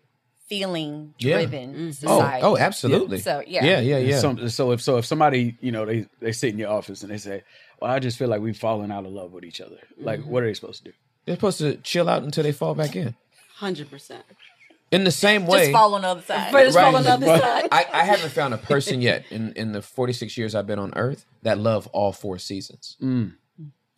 feeling 0.51 1.13
driven 1.17 1.73
mm-hmm. 1.73 1.81
oh, 1.81 1.87
oh, 1.87 2.19
society. 2.19 2.43
oh, 2.43 2.57
absolutely. 2.57 3.19
So, 3.19 3.41
yeah. 3.47 3.63
yeah, 3.63 3.79
yeah, 3.79 3.97
yeah. 3.99 4.19
Some, 4.19 4.49
so 4.49 4.71
if 4.71 4.81
so 4.81 4.97
if 4.97 5.05
somebody 5.05 5.57
you 5.61 5.71
know 5.71 5.85
they 5.85 6.07
they 6.19 6.33
sit 6.33 6.49
in 6.49 6.59
your 6.59 6.69
office 6.69 7.03
and 7.03 7.11
they 7.11 7.17
say, 7.17 7.43
"Well, 7.79 7.89
I 7.89 7.99
just 7.99 8.17
feel 8.17 8.27
like 8.27 8.41
we've 8.41 8.57
fallen 8.57 8.91
out 8.91 9.05
of 9.05 9.13
love 9.13 9.31
with 9.31 9.45
each 9.45 9.61
other." 9.61 9.77
Like, 9.97 10.19
mm-hmm. 10.19 10.29
what 10.29 10.43
are 10.43 10.47
they 10.47 10.53
supposed 10.53 10.83
to 10.83 10.91
do? 10.91 10.97
They're 11.25 11.35
supposed 11.37 11.59
to 11.59 11.77
chill 11.77 12.09
out 12.09 12.23
until 12.23 12.43
they 12.43 12.51
fall 12.51 12.75
back 12.75 12.97
in. 12.97 13.15
100%. 13.59 14.23
In 14.91 15.05
the 15.05 15.11
same 15.11 15.45
way, 15.45 15.59
Just 15.59 15.71
fall 15.71 15.95
on 15.95 16.01
the 16.01 16.07
other 16.09 16.21
side. 16.21 16.51
But 16.51 16.65
it's 16.65 16.75
Right. 16.75 16.83
fall 16.83 16.97
on 16.97 17.03
the 17.03 17.11
other 17.11 17.25
side. 17.27 17.69
I, 17.71 17.85
I 17.93 18.03
haven't 18.03 18.31
found 18.31 18.53
a 18.53 18.57
person 18.57 19.01
yet 19.01 19.23
in, 19.29 19.53
in 19.53 19.71
the 19.71 19.81
46 19.81 20.35
years 20.37 20.53
I've 20.53 20.67
been 20.67 20.79
on 20.79 20.91
Earth 20.97 21.25
that 21.43 21.59
love 21.59 21.87
all 21.93 22.11
four 22.11 22.37
seasons. 22.39 22.97
Mm. 23.01 23.35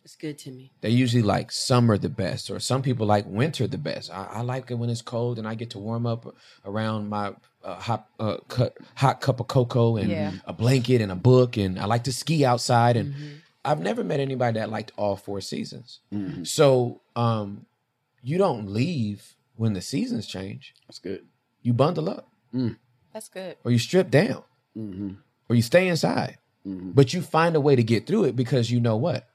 It's 0.04 0.16
good 0.16 0.36
to 0.40 0.50
me. 0.50 0.70
They 0.82 0.90
usually 0.90 1.22
like 1.22 1.50
summer 1.50 1.96
the 1.96 2.10
best, 2.10 2.50
or 2.50 2.60
some 2.60 2.82
people 2.82 3.06
like 3.06 3.24
winter 3.26 3.66
the 3.66 3.78
best. 3.78 4.10
I, 4.10 4.26
I 4.30 4.40
like 4.42 4.70
it 4.70 4.74
when 4.74 4.90
it's 4.90 5.00
cold 5.00 5.38
and 5.38 5.48
I 5.48 5.54
get 5.54 5.70
to 5.70 5.78
warm 5.78 6.04
up 6.06 6.26
around 6.66 7.08
my 7.08 7.32
uh, 7.64 7.76
hot 7.76 8.08
uh, 8.20 8.36
cut, 8.48 8.76
hot 8.96 9.22
cup 9.22 9.40
of 9.40 9.48
cocoa 9.48 9.96
and 9.96 10.10
Yeah. 10.10 10.32
a 10.44 10.52
blanket 10.52 11.00
and 11.00 11.10
a 11.10 11.14
book, 11.16 11.56
and 11.56 11.78
I 11.78 11.86
like 11.86 12.04
to 12.04 12.12
ski 12.12 12.44
outside. 12.44 12.98
And 12.98 13.14
I've 13.64 13.80
never 13.80 14.04
met 14.04 14.20
anybody 14.20 14.58
that 14.58 14.68
liked 14.68 14.92
all 14.98 15.16
four 15.16 15.40
seasons. 15.40 16.00
So 16.42 17.00
um, 17.16 17.64
you 18.22 18.36
don't 18.36 18.68
leave 18.68 19.34
when 19.56 19.72
the 19.72 19.80
seasons 19.80 20.26
change. 20.26 20.74
That's 20.86 20.98
good. 20.98 21.24
You 21.62 21.72
bundle 21.72 22.10
up. 22.10 22.28
That's 23.14 23.28
good. 23.30 23.56
or 23.64 23.70
you 23.70 23.78
strip 23.78 24.10
down, 24.10 24.42
or 25.48 25.56
you 25.56 25.62
stay 25.62 25.88
inside. 25.88 26.36
But 26.66 27.14
you 27.14 27.22
find 27.22 27.56
a 27.56 27.60
way 27.60 27.74
to 27.76 27.82
get 27.82 28.06
through 28.06 28.24
it 28.24 28.36
because 28.36 28.70
you 28.70 28.80
know 28.80 28.96
what? 28.96 29.28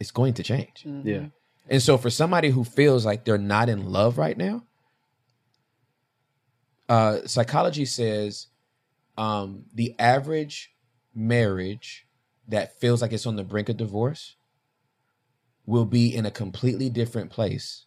It's 0.00 0.10
going 0.10 0.34
to 0.34 0.42
change. 0.42 0.84
Yeah. 1.04 1.26
And 1.68 1.82
so, 1.82 1.98
for 1.98 2.08
somebody 2.10 2.50
who 2.50 2.64
feels 2.64 3.04
like 3.04 3.24
they're 3.24 3.36
not 3.38 3.68
in 3.68 3.90
love 3.92 4.16
right 4.16 4.36
now, 4.36 4.62
uh, 6.88 7.18
psychology 7.26 7.84
says 7.84 8.46
um, 9.16 9.64
the 9.74 9.94
average 9.98 10.72
marriage 11.14 12.06
that 12.48 12.78
feels 12.80 13.02
like 13.02 13.12
it's 13.12 13.26
on 13.26 13.36
the 13.36 13.44
brink 13.44 13.68
of 13.68 13.76
divorce 13.76 14.36
will 15.66 15.84
be 15.84 16.14
in 16.14 16.24
a 16.24 16.30
completely 16.30 16.88
different 16.88 17.30
place 17.30 17.84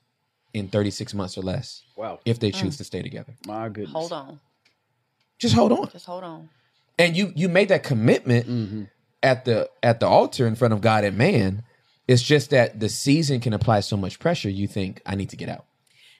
in 0.53 0.67
36 0.67 1.13
months 1.15 1.37
or 1.37 1.41
less 1.41 1.81
Wow. 1.95 2.19
if 2.25 2.39
they 2.39 2.51
choose 2.51 2.77
to 2.77 2.83
stay 2.83 3.01
together. 3.01 3.33
My 3.47 3.69
goodness. 3.69 3.93
Hold 3.93 4.11
on. 4.11 4.39
Just 5.39 5.55
hold 5.55 5.71
on. 5.71 5.89
Just 5.89 6.05
hold 6.05 6.23
on. 6.23 6.49
and 6.99 7.17
you 7.17 7.31
you 7.35 7.49
made 7.49 7.69
that 7.69 7.81
commitment 7.81 8.89
at 9.23 9.45
the 9.45 9.67
at 9.81 9.99
the 9.99 10.05
altar 10.07 10.45
in 10.45 10.53
front 10.55 10.73
of 10.75 10.81
God 10.81 11.03
and 11.03 11.17
man. 11.17 11.63
It's 12.07 12.21
just 12.21 12.49
that 12.49 12.79
the 12.79 12.89
season 12.89 13.39
can 13.39 13.53
apply 13.53 13.81
so 13.81 13.95
much 13.95 14.19
pressure. 14.19 14.49
You 14.49 14.67
think 14.67 15.01
I 15.05 15.15
need 15.15 15.29
to 15.29 15.37
get 15.37 15.49
out. 15.49 15.65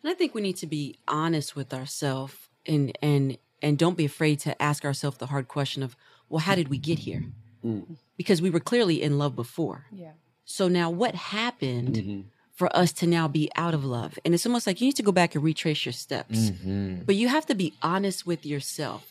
And 0.03 0.11
I 0.11 0.13
think 0.13 0.33
we 0.33 0.41
need 0.41 0.57
to 0.57 0.67
be 0.67 0.97
honest 1.07 1.55
with 1.55 1.73
ourselves 1.73 2.33
and 2.65 2.97
and 3.01 3.37
and 3.61 3.77
don't 3.77 3.97
be 3.97 4.05
afraid 4.05 4.39
to 4.41 4.59
ask 4.61 4.83
ourselves 4.85 5.17
the 5.17 5.27
hard 5.27 5.47
question 5.47 5.83
of, 5.83 5.95
well, 6.29 6.39
how 6.39 6.55
did 6.55 6.69
we 6.69 6.77
get 6.77 6.99
here? 6.99 7.25
Mm. 7.63 7.97
Because 8.17 8.41
we 8.41 8.49
were 8.49 8.59
clearly 8.59 9.01
in 9.01 9.17
love 9.17 9.35
before. 9.35 9.85
Yeah. 9.91 10.13
So 10.45 10.67
now 10.67 10.89
what 10.89 11.13
happened 11.13 11.95
mm-hmm. 11.95 12.21
for 12.53 12.75
us 12.75 12.91
to 12.93 13.07
now 13.07 13.27
be 13.27 13.51
out 13.55 13.73
of 13.73 13.85
love? 13.85 14.17
And 14.25 14.33
it's 14.33 14.45
almost 14.45 14.65
like 14.65 14.81
you 14.81 14.87
need 14.87 14.95
to 14.95 15.03
go 15.03 15.11
back 15.11 15.35
and 15.35 15.43
retrace 15.43 15.85
your 15.85 15.93
steps. 15.93 16.49
Mm-hmm. 16.49 17.03
But 17.05 17.15
you 17.15 17.27
have 17.27 17.45
to 17.47 17.55
be 17.55 17.73
honest 17.83 18.25
with 18.25 18.45
yourself 18.45 19.10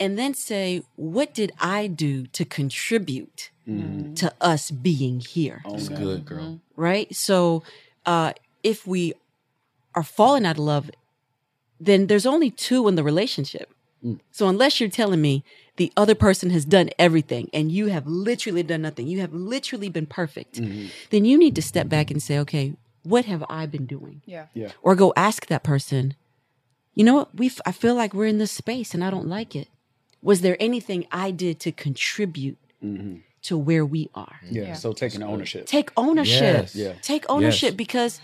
and 0.00 0.18
then 0.18 0.34
say, 0.34 0.82
what 0.96 1.34
did 1.34 1.52
I 1.60 1.86
do 1.86 2.26
to 2.28 2.44
contribute 2.44 3.50
mm-hmm. 3.68 4.14
to 4.14 4.32
us 4.40 4.70
being 4.70 5.20
here? 5.20 5.62
Oh, 5.64 5.74
it's 5.74 5.88
good, 5.88 6.24
girl. 6.24 6.44
Mm-hmm. 6.44 6.80
right? 6.80 7.14
So 7.14 7.62
uh, 8.06 8.32
if 8.62 8.86
we 8.86 9.14
are 9.94 10.02
falling 10.02 10.44
out 10.44 10.56
of 10.56 10.64
love, 10.64 10.90
then 11.80 12.06
there's 12.06 12.26
only 12.26 12.50
two 12.50 12.88
in 12.88 12.94
the 12.94 13.04
relationship. 13.04 13.70
Mm. 14.04 14.20
So 14.32 14.48
unless 14.48 14.80
you're 14.80 14.90
telling 14.90 15.20
me 15.20 15.44
the 15.76 15.92
other 15.96 16.14
person 16.14 16.50
has 16.50 16.64
done 16.64 16.90
everything 16.98 17.48
and 17.52 17.72
you 17.72 17.86
have 17.86 18.06
literally 18.06 18.62
done 18.62 18.82
nothing, 18.82 19.06
you 19.06 19.20
have 19.20 19.32
literally 19.32 19.88
been 19.88 20.06
perfect, 20.06 20.60
mm-hmm. 20.60 20.86
then 21.10 21.24
you 21.24 21.38
need 21.38 21.54
to 21.56 21.62
step 21.62 21.88
back 21.88 22.10
and 22.10 22.22
say, 22.22 22.38
okay, 22.38 22.74
what 23.02 23.24
have 23.26 23.44
I 23.48 23.66
been 23.66 23.86
doing? 23.86 24.22
Yeah. 24.24 24.46
Yeah. 24.54 24.72
Or 24.82 24.94
go 24.94 25.12
ask 25.16 25.46
that 25.46 25.62
person, 25.62 26.14
you 26.94 27.04
know 27.04 27.14
what? 27.14 27.34
We 27.34 27.50
I 27.66 27.72
feel 27.72 27.94
like 27.94 28.14
we're 28.14 28.26
in 28.26 28.38
this 28.38 28.52
space 28.52 28.94
and 28.94 29.04
I 29.04 29.10
don't 29.10 29.26
like 29.26 29.56
it. 29.56 29.68
Was 30.24 30.40
there 30.40 30.56
anything 30.58 31.06
I 31.12 31.30
did 31.30 31.60
to 31.60 31.70
contribute 31.70 32.56
mm-hmm. 32.82 33.16
to 33.42 33.58
where 33.58 33.84
we 33.84 34.08
are? 34.14 34.36
Yeah. 34.48 34.62
Yeah. 34.62 34.72
So 34.74 34.94
taking 34.94 35.22
ownership. 35.22 35.66
Take 35.66 35.90
ownership. 35.98 36.40
Yes. 36.62 36.74
Yeah. 36.74 36.94
Take 37.02 37.26
ownership 37.28 37.76
because 37.76 38.20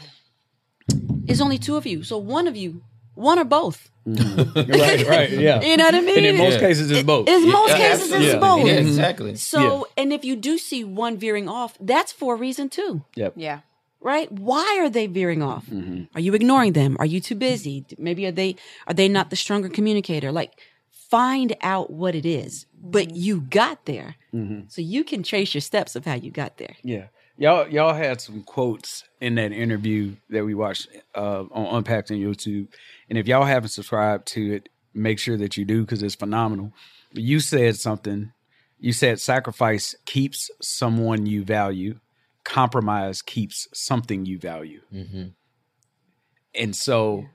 it's 1.29 1.43
only 1.43 1.59
two 1.59 1.77
of 1.77 1.87
you. 1.87 2.03
So 2.03 2.17
one 2.17 2.49
of 2.49 2.57
you, 2.57 2.83
one 3.15 3.39
or 3.39 3.45
both. 3.45 3.91
Mm-hmm. 4.09 4.71
right. 4.81 5.07
Right. 5.07 5.31
Yeah. 5.31 5.61
You 5.61 5.77
know 5.77 5.85
what 5.85 5.95
I 5.95 6.01
mean? 6.01 6.17
And 6.17 6.27
in 6.27 6.39
most 6.39 6.55
Yeah. 6.55 6.61
cases, 6.61 6.91
it's 6.91 7.03
both. 7.03 7.29
It's 7.29 7.45
most 7.45 7.69
Yeah, 7.69 7.77
cases 7.77 8.05
it's 8.05 8.15
absolutely. 8.15 8.41
both. 8.41 8.67
Yeah, 8.67 8.73
exactly. 8.75 9.37
So, 9.37 9.87
and 9.99 10.11
if 10.11 10.25
you 10.25 10.37
do 10.37 10.57
see 10.57 10.83
one 10.83 11.19
veering 11.19 11.51
off, 11.51 11.77
that's 11.79 12.13
for 12.13 12.35
a 12.35 12.39
reason 12.39 12.71
too, 12.71 13.05
Yep. 13.15 13.35
Yeah. 13.37 13.61
right? 14.01 14.33
Why 14.33 14.79
are 14.81 14.89
they 14.89 15.07
veering 15.07 15.43
off? 15.43 15.67
Mm-hmm. 15.67 16.05
Are 16.15 16.21
you 16.21 16.33
ignoring 16.33 16.73
them? 16.73 16.97
Are 16.99 17.05
you 17.05 17.21
too 17.21 17.35
busy? 17.35 17.85
Maybe 17.99 18.25
are 18.25 18.33
they 18.33 18.57
are 18.87 18.95
they 18.95 19.07
not 19.09 19.29
the 19.29 19.37
stronger 19.37 19.69
communicator? 19.69 20.33
Like, 20.33 20.53
find 21.11 21.57
out 21.61 21.91
what 21.91 22.15
it 22.15 22.25
is. 22.25 22.67
But 22.83 23.09
mm-hmm. 23.09 23.17
you 23.17 23.41
got 23.43 23.85
there, 23.85 24.17
mm-hmm. 24.33 24.69
so 24.69 24.81
you 24.81 25.05
can 25.05 25.23
trace 25.23 25.55
your 25.55 25.61
steps 25.61 25.97
of 25.97 26.05
how 26.05 26.15
you 26.15 26.31
got 26.31 26.57
there. 26.57 26.77
Yeah. 26.83 27.07
Y'all 27.37 27.67
y'all 27.69 27.95
had 27.95 28.21
some 28.21 28.43
quotes 28.43 29.05
in 29.21 29.35
that 29.37 29.53
interview 29.53 30.15
that 30.29 30.45
we 30.45 30.55
watched 30.55 30.89
uh, 31.15 31.45
on 31.51 31.77
Unpacked 31.77 32.11
on 32.11 32.19
YouTube. 32.19 32.69
And 33.09 33.19
if 33.19 33.27
y'all 33.27 33.45
haven't 33.45 33.71
subscribed 33.71 34.27
to 34.29 34.57
it, 34.57 34.69
make 34.93 35.19
sure 35.19 35.37
that 35.39 35.57
you 35.57 35.65
do 35.65 35.81
because 35.81 36.03
it's 36.03 36.15
phenomenal. 36.15 36.73
But 37.13 37.23
you 37.23 37.41
said 37.41 37.77
something. 37.77 38.33
You 38.79 38.93
said 38.93 39.21
sacrifice 39.21 39.95
keeps 40.07 40.51
someone 40.61 41.27
you 41.27 41.45
value. 41.45 42.01
Compromise 42.45 43.23
keeps 43.23 43.69
something 43.73 44.27
you 44.27 44.39
value. 44.39 44.81
Mm-hmm. 44.93 45.29
And 46.55 46.75
so, 46.75 47.27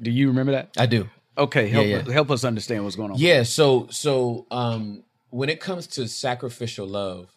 do 0.00 0.10
you 0.10 0.28
remember 0.28 0.52
that? 0.52 0.70
I 0.76 0.86
do. 0.86 1.08
Okay, 1.38 1.68
help 1.68 1.86
Yeah, 1.86 1.96
us, 1.98 2.06
yeah. 2.06 2.12
help 2.12 2.30
us 2.30 2.44
understand 2.44 2.82
what's 2.84 2.96
going 2.96 3.12
on. 3.12 3.18
Yeah, 3.18 3.44
so 3.44 3.86
so 3.90 4.46
um 4.50 5.04
when 5.30 5.48
it 5.48 5.60
comes 5.60 5.86
to 5.88 6.08
sacrificial 6.08 6.86
love, 6.86 7.30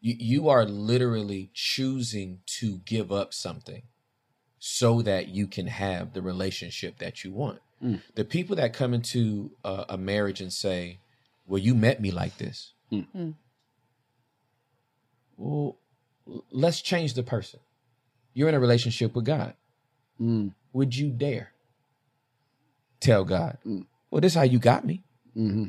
you 0.00 0.16
you 0.18 0.48
are 0.48 0.64
literally 0.64 1.50
choosing 1.54 2.40
to 2.58 2.78
give 2.78 3.12
up 3.12 3.32
something 3.32 3.82
so 4.58 5.00
that 5.02 5.28
you 5.28 5.46
can 5.46 5.68
have 5.68 6.12
the 6.12 6.22
relationship 6.22 6.98
that 6.98 7.24
you 7.24 7.32
want. 7.32 7.60
Mm. 7.82 8.00
The 8.14 8.24
people 8.24 8.56
that 8.56 8.72
come 8.74 8.92
into 8.92 9.52
a, 9.64 9.86
a 9.90 9.96
marriage 9.96 10.40
and 10.40 10.52
say, 10.52 10.98
"Well, 11.46 11.58
you 11.58 11.74
met 11.74 12.00
me 12.00 12.10
like 12.10 12.36
this." 12.38 12.72
Mm. 12.92 13.34
Well, 15.36 15.78
let's 16.50 16.82
change 16.82 17.14
the 17.14 17.22
person. 17.22 17.60
You're 18.34 18.48
in 18.48 18.54
a 18.54 18.60
relationship 18.60 19.14
with 19.14 19.24
God. 19.24 19.54
Mm. 20.20 20.52
Would 20.72 20.96
you 20.96 21.10
dare 21.10 21.52
tell 23.00 23.24
God, 23.24 23.58
Mm. 23.66 23.86
"Well, 24.10 24.20
this 24.20 24.32
is 24.32 24.36
how 24.36 24.42
you 24.42 24.58
got 24.58 24.84
me"? 24.86 25.02
hmm 25.34 25.68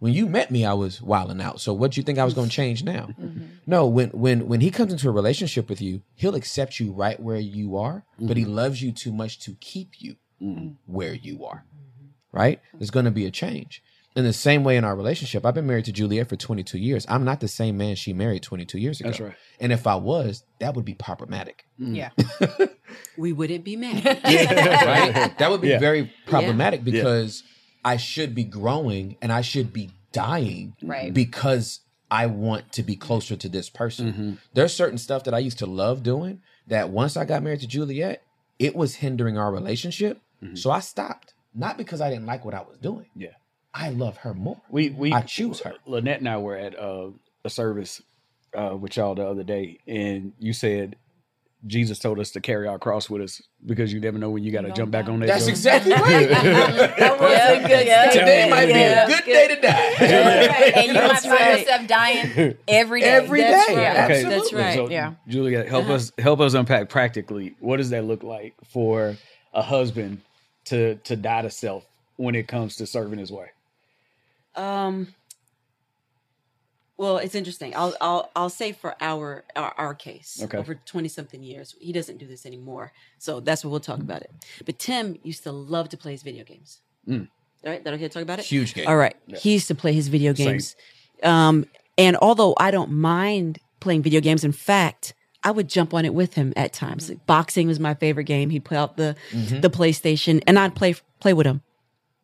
when 0.00 0.12
you 0.12 0.26
met 0.26 0.50
me, 0.50 0.66
I 0.66 0.74
was 0.74 1.00
wilding 1.00 1.40
out. 1.40 1.60
So 1.62 1.72
what 1.72 1.92
do 1.92 1.98
you 2.00 2.04
think 2.04 2.18
I 2.18 2.26
was 2.26 2.34
going 2.34 2.50
to 2.50 2.54
change 2.54 2.84
now? 2.84 3.06
Mm-hmm. 3.18 3.44
No, 3.66 3.86
when 3.86 4.10
when 4.10 4.48
when 4.48 4.60
he 4.60 4.70
comes 4.70 4.92
into 4.92 5.08
a 5.08 5.12
relationship 5.12 5.70
with 5.70 5.80
you, 5.80 6.02
he'll 6.14 6.34
accept 6.34 6.78
you 6.78 6.92
right 6.92 7.18
where 7.18 7.38
you 7.38 7.76
are, 7.78 8.04
but 8.18 8.36
he 8.36 8.44
loves 8.44 8.82
you 8.82 8.92
too 8.92 9.12
much 9.12 9.38
to 9.40 9.56
keep 9.60 10.02
you 10.02 10.16
where 10.86 11.14
you 11.14 11.46
are. 11.46 11.64
Right? 12.32 12.60
There's 12.74 12.90
going 12.90 13.06
to 13.06 13.10
be 13.12 13.24
a 13.24 13.30
change. 13.30 13.82
In 14.16 14.22
the 14.22 14.32
same 14.32 14.62
way 14.62 14.76
in 14.76 14.84
our 14.84 14.94
relationship, 14.94 15.44
I've 15.44 15.54
been 15.54 15.66
married 15.66 15.86
to 15.86 15.92
Juliet 15.92 16.28
for 16.28 16.36
22 16.36 16.78
years. 16.78 17.04
I'm 17.08 17.24
not 17.24 17.40
the 17.40 17.48
same 17.48 17.76
man 17.76 17.96
she 17.96 18.12
married 18.12 18.44
22 18.44 18.78
years 18.78 19.00
ago. 19.00 19.08
That's 19.10 19.20
right. 19.20 19.34
And 19.58 19.72
if 19.72 19.88
I 19.88 19.96
was, 19.96 20.44
that 20.60 20.74
would 20.74 20.84
be 20.84 20.94
problematic. 20.94 21.66
Mm. 21.80 21.96
Yeah. 21.96 22.66
We 23.16 23.32
wouldn't 23.32 23.64
be 23.64 23.74
mad. 23.76 24.04
right? 24.24 25.36
That 25.38 25.50
would 25.50 25.60
be 25.60 25.68
Yeah. 25.68 25.78
very 25.80 26.12
problematic 26.26 26.84
because 26.84 27.42
I 27.84 27.96
should 27.96 28.34
be 28.34 28.44
growing 28.44 29.16
and 29.20 29.32
I 29.32 29.40
should 29.40 29.72
be 29.72 29.90
dying 30.12 30.76
Right. 30.82 31.12
because 31.12 31.80
I 32.10 32.26
want 32.26 32.70
to 32.72 32.82
be 32.84 32.94
closer 32.94 33.34
to 33.36 33.48
this 33.48 33.68
person. 33.68 34.12
Mm-hmm. 34.12 34.32
There's 34.52 34.74
certain 34.74 34.98
stuff 34.98 35.24
that 35.24 35.34
I 35.34 35.38
used 35.40 35.58
to 35.58 35.66
love 35.66 36.02
doing 36.04 36.40
that 36.68 36.90
once 36.90 37.16
I 37.16 37.24
got 37.24 37.42
married 37.42 37.60
to 37.60 37.66
Juliet, 37.66 38.22
it 38.58 38.76
was 38.76 38.96
hindering 38.96 39.36
our 39.38 39.50
relationship. 39.52 40.20
Mm-hmm. 40.42 40.54
So 40.56 40.70
I 40.70 40.80
stopped. 40.80 41.34
Not 41.54 41.78
because 41.78 42.00
I 42.00 42.10
didn't 42.10 42.26
like 42.26 42.44
what 42.44 42.54
I 42.54 42.60
was 42.62 42.78
doing. 42.78 43.06
Yeah. 43.16 43.28
I 43.74 43.90
love 43.90 44.18
her 44.18 44.34
more. 44.34 44.60
We 44.70 44.90
we 44.90 45.12
I 45.12 45.22
choose 45.22 45.60
her. 45.60 45.74
Lynette 45.86 46.20
and 46.20 46.28
I 46.28 46.36
were 46.38 46.56
at 46.56 46.78
uh, 46.78 47.10
a 47.44 47.50
service 47.50 48.00
uh, 48.56 48.76
with 48.76 48.96
y'all 48.96 49.14
the 49.16 49.26
other 49.26 49.42
day, 49.42 49.78
and 49.86 50.32
you 50.38 50.52
said 50.52 50.96
Jesus 51.66 51.98
told 51.98 52.20
us 52.20 52.30
to 52.32 52.40
carry 52.40 52.68
our 52.68 52.78
cross 52.78 53.08
with 53.08 53.22
us 53.22 53.42
because 53.64 53.92
you 53.92 53.98
never 53.98 54.18
know 54.18 54.28
when 54.30 54.44
you 54.44 54.52
got 54.52 54.60
to 54.62 54.70
jump 54.72 54.90
back 54.90 55.08
on 55.08 55.20
that. 55.20 55.26
That's 55.26 55.44
journey. 55.44 55.52
exactly 55.52 55.92
right. 55.94 56.28
That 56.28 57.18
was 57.18 57.64
a 57.64 57.68
good 57.68 57.86
yeah. 57.86 58.10
Today 58.10 58.48
might 58.50 58.66
be 58.66 58.72
a 58.72 59.06
good 59.08 59.24
day 59.24 59.48
to 59.54 59.60
die. 59.60 60.72
And 60.76 60.86
you 60.88 60.94
might 60.94 61.08
That's 61.08 61.26
find 61.26 61.40
right. 61.40 61.58
yourself 61.60 61.86
dying 61.88 62.56
every 62.68 63.00
day. 63.00 63.06
Every 63.06 63.40
That's 63.40 63.66
day. 63.66 63.76
right. 63.76 64.04
Okay, 64.10 64.22
That's 64.24 64.52
right. 64.52 64.74
So, 64.74 64.90
Yeah. 64.90 65.14
Juliet, 65.26 65.66
help 65.68 65.86
us 65.88 66.12
help 66.18 66.40
us 66.40 66.54
unpack 66.54 66.90
practically. 66.90 67.56
What 67.60 67.78
does 67.78 67.90
that 67.90 68.04
look 68.04 68.22
like 68.22 68.54
for 68.72 69.16
a 69.54 69.62
husband 69.62 70.20
to 70.66 70.96
to 70.96 71.16
die 71.16 71.42
to 71.42 71.50
self 71.50 71.86
when 72.16 72.34
it 72.34 72.46
comes 72.46 72.76
to 72.76 72.86
serving 72.86 73.18
his 73.18 73.32
wife? 73.32 73.50
Um. 74.56 75.14
Well, 76.96 77.16
it's 77.18 77.34
interesting. 77.34 77.74
I'll 77.74 77.94
I'll 78.00 78.30
I'll 78.36 78.50
say 78.50 78.70
for 78.72 78.94
our 79.00 79.44
our, 79.56 79.74
our 79.76 79.94
case 79.94 80.40
Okay. 80.44 80.56
over 80.56 80.76
twenty 80.76 81.08
something 81.08 81.42
years, 81.42 81.74
he 81.80 81.92
doesn't 81.92 82.18
do 82.18 82.26
this 82.26 82.46
anymore. 82.46 82.92
So 83.18 83.40
that's 83.40 83.64
what 83.64 83.70
we'll 83.72 83.80
talk 83.80 83.98
about 83.98 84.22
it. 84.22 84.30
But 84.64 84.78
Tim 84.78 85.18
used 85.24 85.42
to 85.42 85.52
love 85.52 85.88
to 85.88 85.96
play 85.96 86.12
his 86.12 86.22
video 86.22 86.44
games. 86.44 86.80
Mm. 87.08 87.28
All 87.64 87.70
right, 87.72 87.82
that 87.82 87.94
okay 87.94 88.04
to 88.04 88.08
talk 88.08 88.22
about 88.22 88.38
it? 88.38 88.44
Huge 88.44 88.74
game. 88.74 88.86
All 88.86 88.96
right, 88.96 89.16
he 89.38 89.54
used 89.54 89.68
to 89.68 89.74
play 89.74 89.92
his 89.92 90.08
video 90.08 90.32
games. 90.32 90.76
Um, 91.22 91.66
and 91.98 92.16
although 92.18 92.54
I 92.58 92.70
don't 92.70 92.92
mind 92.92 93.58
playing 93.80 94.02
video 94.02 94.20
games, 94.20 94.44
in 94.44 94.52
fact, 94.52 95.14
I 95.42 95.50
would 95.50 95.68
jump 95.68 95.94
on 95.94 96.04
it 96.04 96.14
with 96.14 96.34
him 96.34 96.52
at 96.56 96.72
times. 96.72 97.08
Like, 97.08 97.26
boxing 97.26 97.66
was 97.66 97.80
my 97.80 97.94
favorite 97.94 98.24
game. 98.24 98.50
He'd 98.50 98.64
play 98.64 98.76
out 98.76 98.96
the 98.96 99.16
the 99.32 99.70
PlayStation, 99.70 100.42
and 100.46 100.58
I'd 100.60 100.76
play 100.76 100.94
play 101.20 101.32
with 101.32 101.46
him, 101.46 101.62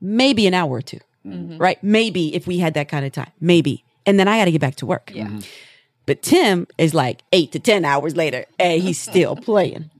maybe 0.01 0.47
an 0.47 0.55
hour 0.55 0.71
or 0.71 0.83
2 1.25 1.57
right? 1.59 1.83
Maybe 1.83 2.35
if 2.35 2.47
we 2.47 2.59
had 2.59 2.75
that 2.75 2.89
kind 2.89 3.05
of 3.05 3.13
time, 3.13 3.31
maybe, 3.41 3.85
and 4.07 4.19
then 4.19 4.29
I 4.29 4.39
got 4.39 4.47
to 4.47 4.53
get 4.53 4.61
back 4.61 4.77
to 4.77 4.87
work. 4.87 5.13
Yeah. 5.15 5.27
Mm-hmm. 5.27 5.41
But 6.07 6.23
Tim 6.23 6.67
is 6.79 6.95
like 6.95 7.23
eight 7.33 7.53
to 7.53 7.59
ten 7.59 7.85
hours 7.85 8.17
later, 8.17 8.47
and 8.59 8.83
he's 8.83 8.99
still 8.99 9.37
playing, 9.51 9.91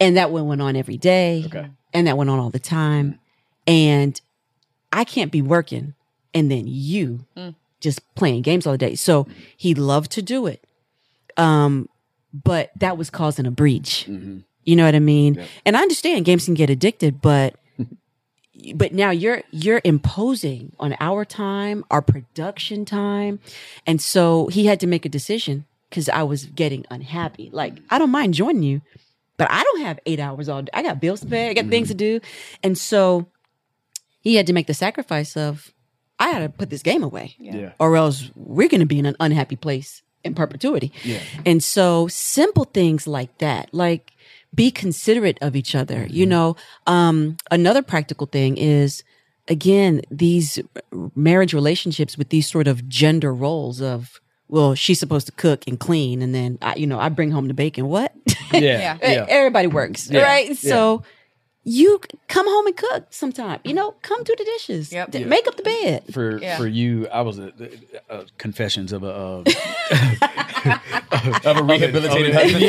and 0.00 0.16
that 0.16 0.30
one 0.30 0.46
went 0.46 0.60
on 0.60 0.76
every 0.76 0.98
day, 0.98 1.44
Okay. 1.46 1.68
and 1.94 2.06
that 2.06 2.16
went 2.16 2.28
on 2.28 2.38
all 2.38 2.50
the 2.50 2.58
time, 2.58 3.18
and 3.66 4.20
I 4.92 5.04
can't 5.04 5.32
be 5.32 5.40
working 5.40 5.94
and 6.34 6.50
then 6.50 6.64
you 6.66 7.26
mm. 7.36 7.54
just 7.80 8.14
playing 8.14 8.42
games 8.42 8.66
all 8.66 8.76
day. 8.76 8.94
So 8.94 9.26
he 9.56 9.74
loved 9.74 10.10
to 10.12 10.22
do 10.22 10.46
it. 10.46 10.64
Um, 11.36 11.88
but 12.32 12.70
that 12.76 12.96
was 12.96 13.10
causing 13.10 13.46
a 13.46 13.50
breach. 13.50 14.06
Mm-hmm. 14.08 14.38
You 14.64 14.76
know 14.76 14.84
what 14.84 14.94
I 14.94 15.00
mean? 15.00 15.44
And 15.66 15.76
I 15.76 15.80
understand 15.80 16.24
games 16.24 16.44
can 16.44 16.54
get 16.54 16.70
addicted, 16.70 17.20
but 17.20 17.56
but 18.74 18.92
now 18.92 19.10
you're 19.10 19.42
you're 19.50 19.80
imposing 19.84 20.72
on 20.78 20.94
our 21.00 21.24
time, 21.24 21.84
our 21.90 22.02
production 22.02 22.84
time. 22.84 23.40
And 23.86 24.00
so 24.00 24.46
he 24.48 24.66
had 24.66 24.80
to 24.80 24.86
make 24.86 25.04
a 25.04 25.08
decision 25.08 25.64
because 25.88 26.08
I 26.08 26.22
was 26.22 26.46
getting 26.46 26.86
unhappy. 26.90 27.50
Like, 27.52 27.74
I 27.90 27.98
don't 27.98 28.10
mind 28.10 28.34
joining 28.34 28.62
you, 28.62 28.82
but 29.36 29.50
I 29.50 29.62
don't 29.62 29.80
have 29.82 29.98
eight 30.06 30.20
hours 30.20 30.48
all 30.48 30.62
day. 30.62 30.70
I 30.72 30.82
got 30.82 31.00
bills 31.00 31.20
to 31.20 31.26
pay, 31.26 31.50
I 31.50 31.54
got 31.54 31.66
things 31.66 31.88
to 31.88 31.94
do. 31.94 32.20
And 32.62 32.78
so 32.78 33.26
he 34.20 34.36
had 34.36 34.46
to 34.46 34.52
make 34.52 34.66
the 34.66 34.74
sacrifice 34.74 35.36
of 35.36 35.72
I 36.18 36.32
gotta 36.32 36.48
put 36.48 36.70
this 36.70 36.82
game 36.82 37.02
away. 37.02 37.34
Yeah. 37.38 37.72
Or 37.78 37.96
else 37.96 38.30
we're 38.36 38.68
gonna 38.68 38.86
be 38.86 38.98
in 38.98 39.06
an 39.06 39.16
unhappy 39.18 39.56
place 39.56 40.02
in 40.24 40.34
perpetuity. 40.34 40.92
Yeah. 41.02 41.20
And 41.44 41.62
so 41.62 42.06
simple 42.08 42.64
things 42.64 43.06
like 43.06 43.36
that, 43.38 43.74
like 43.74 44.11
be 44.54 44.70
considerate 44.70 45.38
of 45.40 45.56
each 45.56 45.74
other. 45.74 46.06
You 46.08 46.26
know, 46.26 46.56
um, 46.86 47.36
another 47.50 47.82
practical 47.82 48.26
thing 48.26 48.56
is 48.56 49.02
again, 49.48 50.02
these 50.10 50.60
marriage 51.16 51.52
relationships 51.52 52.16
with 52.16 52.28
these 52.28 52.48
sort 52.48 52.68
of 52.68 52.88
gender 52.88 53.34
roles 53.34 53.80
of, 53.82 54.20
well, 54.48 54.74
she's 54.74 55.00
supposed 55.00 55.26
to 55.26 55.32
cook 55.32 55.64
and 55.66 55.80
clean, 55.80 56.22
and 56.22 56.32
then 56.34 56.58
I, 56.62 56.76
you 56.76 56.86
know, 56.86 57.00
I 57.00 57.08
bring 57.08 57.30
home 57.32 57.48
the 57.48 57.54
bacon. 57.54 57.88
What? 57.88 58.12
Yeah. 58.52 58.60
Yeah. 58.60 58.98
Yeah. 59.02 59.26
Everybody 59.28 59.66
works, 59.66 60.08
Yeah. 60.10 60.22
right? 60.22 60.48
Yeah. 60.48 60.54
So 60.54 61.02
you 61.64 62.00
come 62.28 62.46
home 62.48 62.66
and 62.66 62.76
cook 62.76 63.06
sometime. 63.10 63.60
You 63.64 63.74
know, 63.74 63.92
come 64.02 64.22
do 64.24 64.34
the 64.36 64.44
dishes. 64.44 64.92
Yep. 64.92 65.10
D- 65.12 65.18
Yeah. 65.20 65.26
Make 65.26 65.46
up 65.46 65.56
the 65.56 65.62
bed. 65.62 66.04
For 66.12 66.38
Yeah. 66.38 66.56
for 66.56 66.66
you, 66.66 67.06
I 67.08 67.20
was 67.22 67.38
a, 67.38 67.52
a 68.08 68.24
confessions 68.38 68.92
of 68.92 69.02
a 69.04 69.08
uh, 69.08 69.44
Of 71.44 71.56
a 71.58 71.62
rehabilitated 71.62 72.34
husband. 72.34 72.62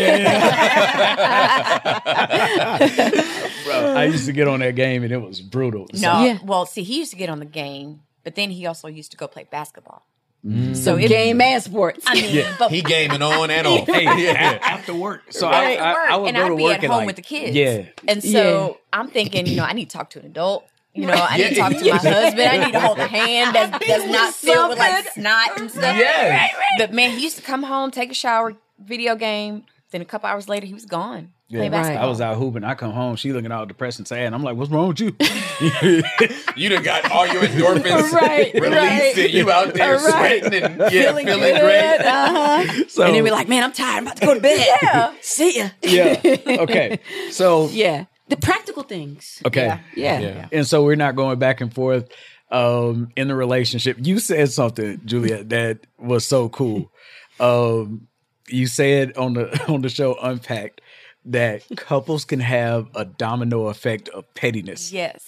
bro. 3.65 3.95
I 3.95 4.05
used 4.05 4.25
to 4.25 4.31
get 4.33 4.47
on 4.47 4.59
that 4.59 4.75
game 4.75 5.03
and 5.03 5.11
it 5.11 5.17
was 5.17 5.41
brutal. 5.41 5.87
So- 5.93 6.01
No, 6.01 6.25
Yeah. 6.25 6.37
well, 6.43 6.65
see, 6.65 6.83
he 6.83 6.99
used 6.99 7.11
to 7.11 7.17
get 7.17 7.29
on 7.29 7.39
the 7.39 7.45
game, 7.45 8.01
but 8.23 8.35
then 8.35 8.51
he 8.51 8.65
also 8.65 8.87
used 8.87 9.11
to 9.11 9.17
go 9.17 9.27
play 9.27 9.45
basketball. 9.49 10.05
Mm. 10.45 10.75
So 10.75 10.97
it, 10.97 11.07
Game 11.07 11.39
and 11.39 11.63
sports. 11.63 12.03
I 12.05 12.15
mean, 12.15 12.45
but 12.59 12.69
He 12.69 12.81
gaming 12.81 13.21
on 13.21 13.49
and 13.49 13.65
off. 13.65 13.87
Hey, 13.93 14.27
a- 14.27 14.33
after 14.35 14.93
work. 14.93 15.21
So 15.29 15.49
Right. 15.49 15.79
I, 15.79 15.93
I, 16.09 16.13
I 16.13 16.15
would 16.17 16.27
and 16.27 16.37
go 16.37 16.43
I'd 16.45 16.49
to 16.49 16.55
be 16.57 16.63
work 16.63 16.83
at 16.83 16.89
home 16.89 16.97
like, 16.97 17.07
with 17.07 17.15
the 17.15 17.21
kids. 17.21 17.55
Yeah. 17.55 17.85
And 18.07 18.21
so 18.21 18.29
Yeah. 18.67 18.73
I'm 18.99 19.07
thinking, 19.09 19.45
you 19.47 19.55
know, 19.55 19.63
I 19.63 19.71
need 19.73 19.89
to 19.89 19.97
talk 19.97 20.09
to 20.11 20.19
an 20.19 20.25
adult. 20.25 20.67
You 20.93 21.07
know, 21.07 21.13
I 21.13 21.37
need 21.37 21.49
to 21.49 21.55
talk 21.55 21.71
to 21.71 21.89
my 21.89 21.97
husband. 21.97 22.41
I 22.41 22.65
need 22.65 22.73
to 22.73 22.79
hold 22.79 22.99
a 22.99 23.07
hand 23.07 23.55
that 23.55 23.79
does 23.87 24.05
not 24.11 24.33
filled 24.33 24.69
with 24.69 24.79
like 24.79 25.07
snot 25.13 25.59
and 25.59 25.71
stuff. 25.71 25.95
Yes. 25.97 26.53
But 26.77 26.93
man, 26.93 27.11
he 27.11 27.23
used 27.23 27.37
to 27.37 27.41
come 27.41 27.63
home, 27.63 27.89
take 27.89 28.11
a 28.11 28.13
shower, 28.13 28.53
video 28.79 29.15
game. 29.15 29.63
Then 29.93 30.01
a 30.01 30.05
couple 30.05 30.27
hours 30.27 30.49
later, 30.49 30.65
he 30.65 30.73
was 30.73 30.85
gone. 30.85 31.29
Yeah, 31.47 31.69
basketball. 31.69 32.03
I 32.03 32.09
was 32.09 32.19
out 32.19 32.35
hooping. 32.37 32.63
I 32.63 32.73
come 32.73 32.91
home. 32.91 33.15
She 33.15 33.31
looking 33.31 33.51
all 33.51 33.65
depressed 33.67 33.99
and 33.99 34.07
sad. 34.07 34.33
I'm 34.33 34.41
like, 34.43 34.55
"What's 34.57 34.71
wrong 34.71 34.87
with 34.89 34.99
you?" 34.99 35.15
You 36.55 36.69
done 36.69 36.83
got 36.83 37.11
all 37.11 37.27
your 37.27 37.43
endorphins 37.43 38.11
Right, 38.11 38.53
released 38.55 38.75
right. 38.75 39.17
and 39.17 39.33
you 39.33 39.51
out 39.51 39.73
there 39.73 39.97
Right. 39.97 40.43
sweating 40.43 40.63
and 40.63 40.77
yeah, 40.79 40.89
feeling, 40.89 41.25
great. 41.25 41.99
Uh-huh. 42.01 42.83
so 42.87 43.03
and 43.03 43.15
then 43.15 43.23
we're 43.23 43.31
like, 43.31 43.47
man, 43.47 43.63
I'm 43.63 43.71
tired. 43.71 43.97
I'm 43.97 44.03
about 44.03 44.17
to 44.17 44.25
go 44.25 44.33
to 44.33 44.39
bed. 44.39 44.65
Yeah. 44.81 45.13
See 45.21 45.57
ya. 45.59 45.69
yeah. 45.83 46.19
Okay. 46.61 46.99
So 47.31 47.67
Yeah. 47.69 48.05
The 48.29 48.37
practical 48.37 48.83
things. 48.83 49.41
okay. 49.45 49.65
Yeah. 49.65 49.79
Yeah. 49.95 50.19
Yeah. 50.19 50.47
And 50.51 50.65
so 50.67 50.83
we're 50.83 50.95
not 50.95 51.15
going 51.15 51.37
back 51.39 51.61
and 51.61 51.71
forth 51.73 52.09
um, 52.51 53.09
in 53.15 53.27
the 53.27 53.35
relationship. 53.35 53.97
You 54.01 54.17
said 54.19 54.49
something, 54.51 55.01
Juliet, 55.05 55.49
that 55.49 55.79
was 55.99 56.25
so 56.25 56.49
cool. 56.49 56.91
Um, 57.39 58.07
you 58.49 58.67
said 58.67 59.15
on 59.17 59.33
the 59.33 59.63
on 59.67 59.81
the 59.81 59.89
show 59.89 60.15
Unpacked 60.21 60.81
that 61.25 61.63
couples 61.77 62.25
can 62.25 62.39
have 62.41 62.87
a 62.95 63.05
domino 63.05 63.67
effect 63.67 64.09
of 64.09 64.31
pettiness, 64.33 64.91
Yes. 64.91 65.21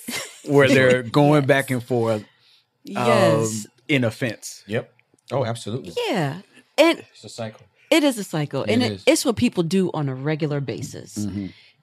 where 0.45 0.67
they're 0.67 1.03
going 1.21 1.45
back 1.45 1.71
and 1.71 1.81
forth 1.83 2.23
Yes. 2.83 3.65
um, 3.65 3.71
in 3.87 4.03
offense. 4.03 4.63
Yep. 4.67 4.91
Oh, 5.31 5.45
absolutely. 5.45 5.93
yeah. 6.07 6.41
And 6.77 6.99
It's 7.13 7.23
a 7.23 7.29
cycle. 7.29 7.65
It 7.89 8.03
is 8.03 8.17
a 8.17 8.23
cycle, 8.23 8.63
and 8.67 8.83
It 8.83 8.85
it, 8.85 8.91
is. 8.93 9.03
it's 9.07 9.25
what 9.25 9.37
people 9.37 9.63
do 9.63 9.89
on 9.93 10.09
a 10.09 10.15
regular 10.15 10.59
basis. 10.59 11.25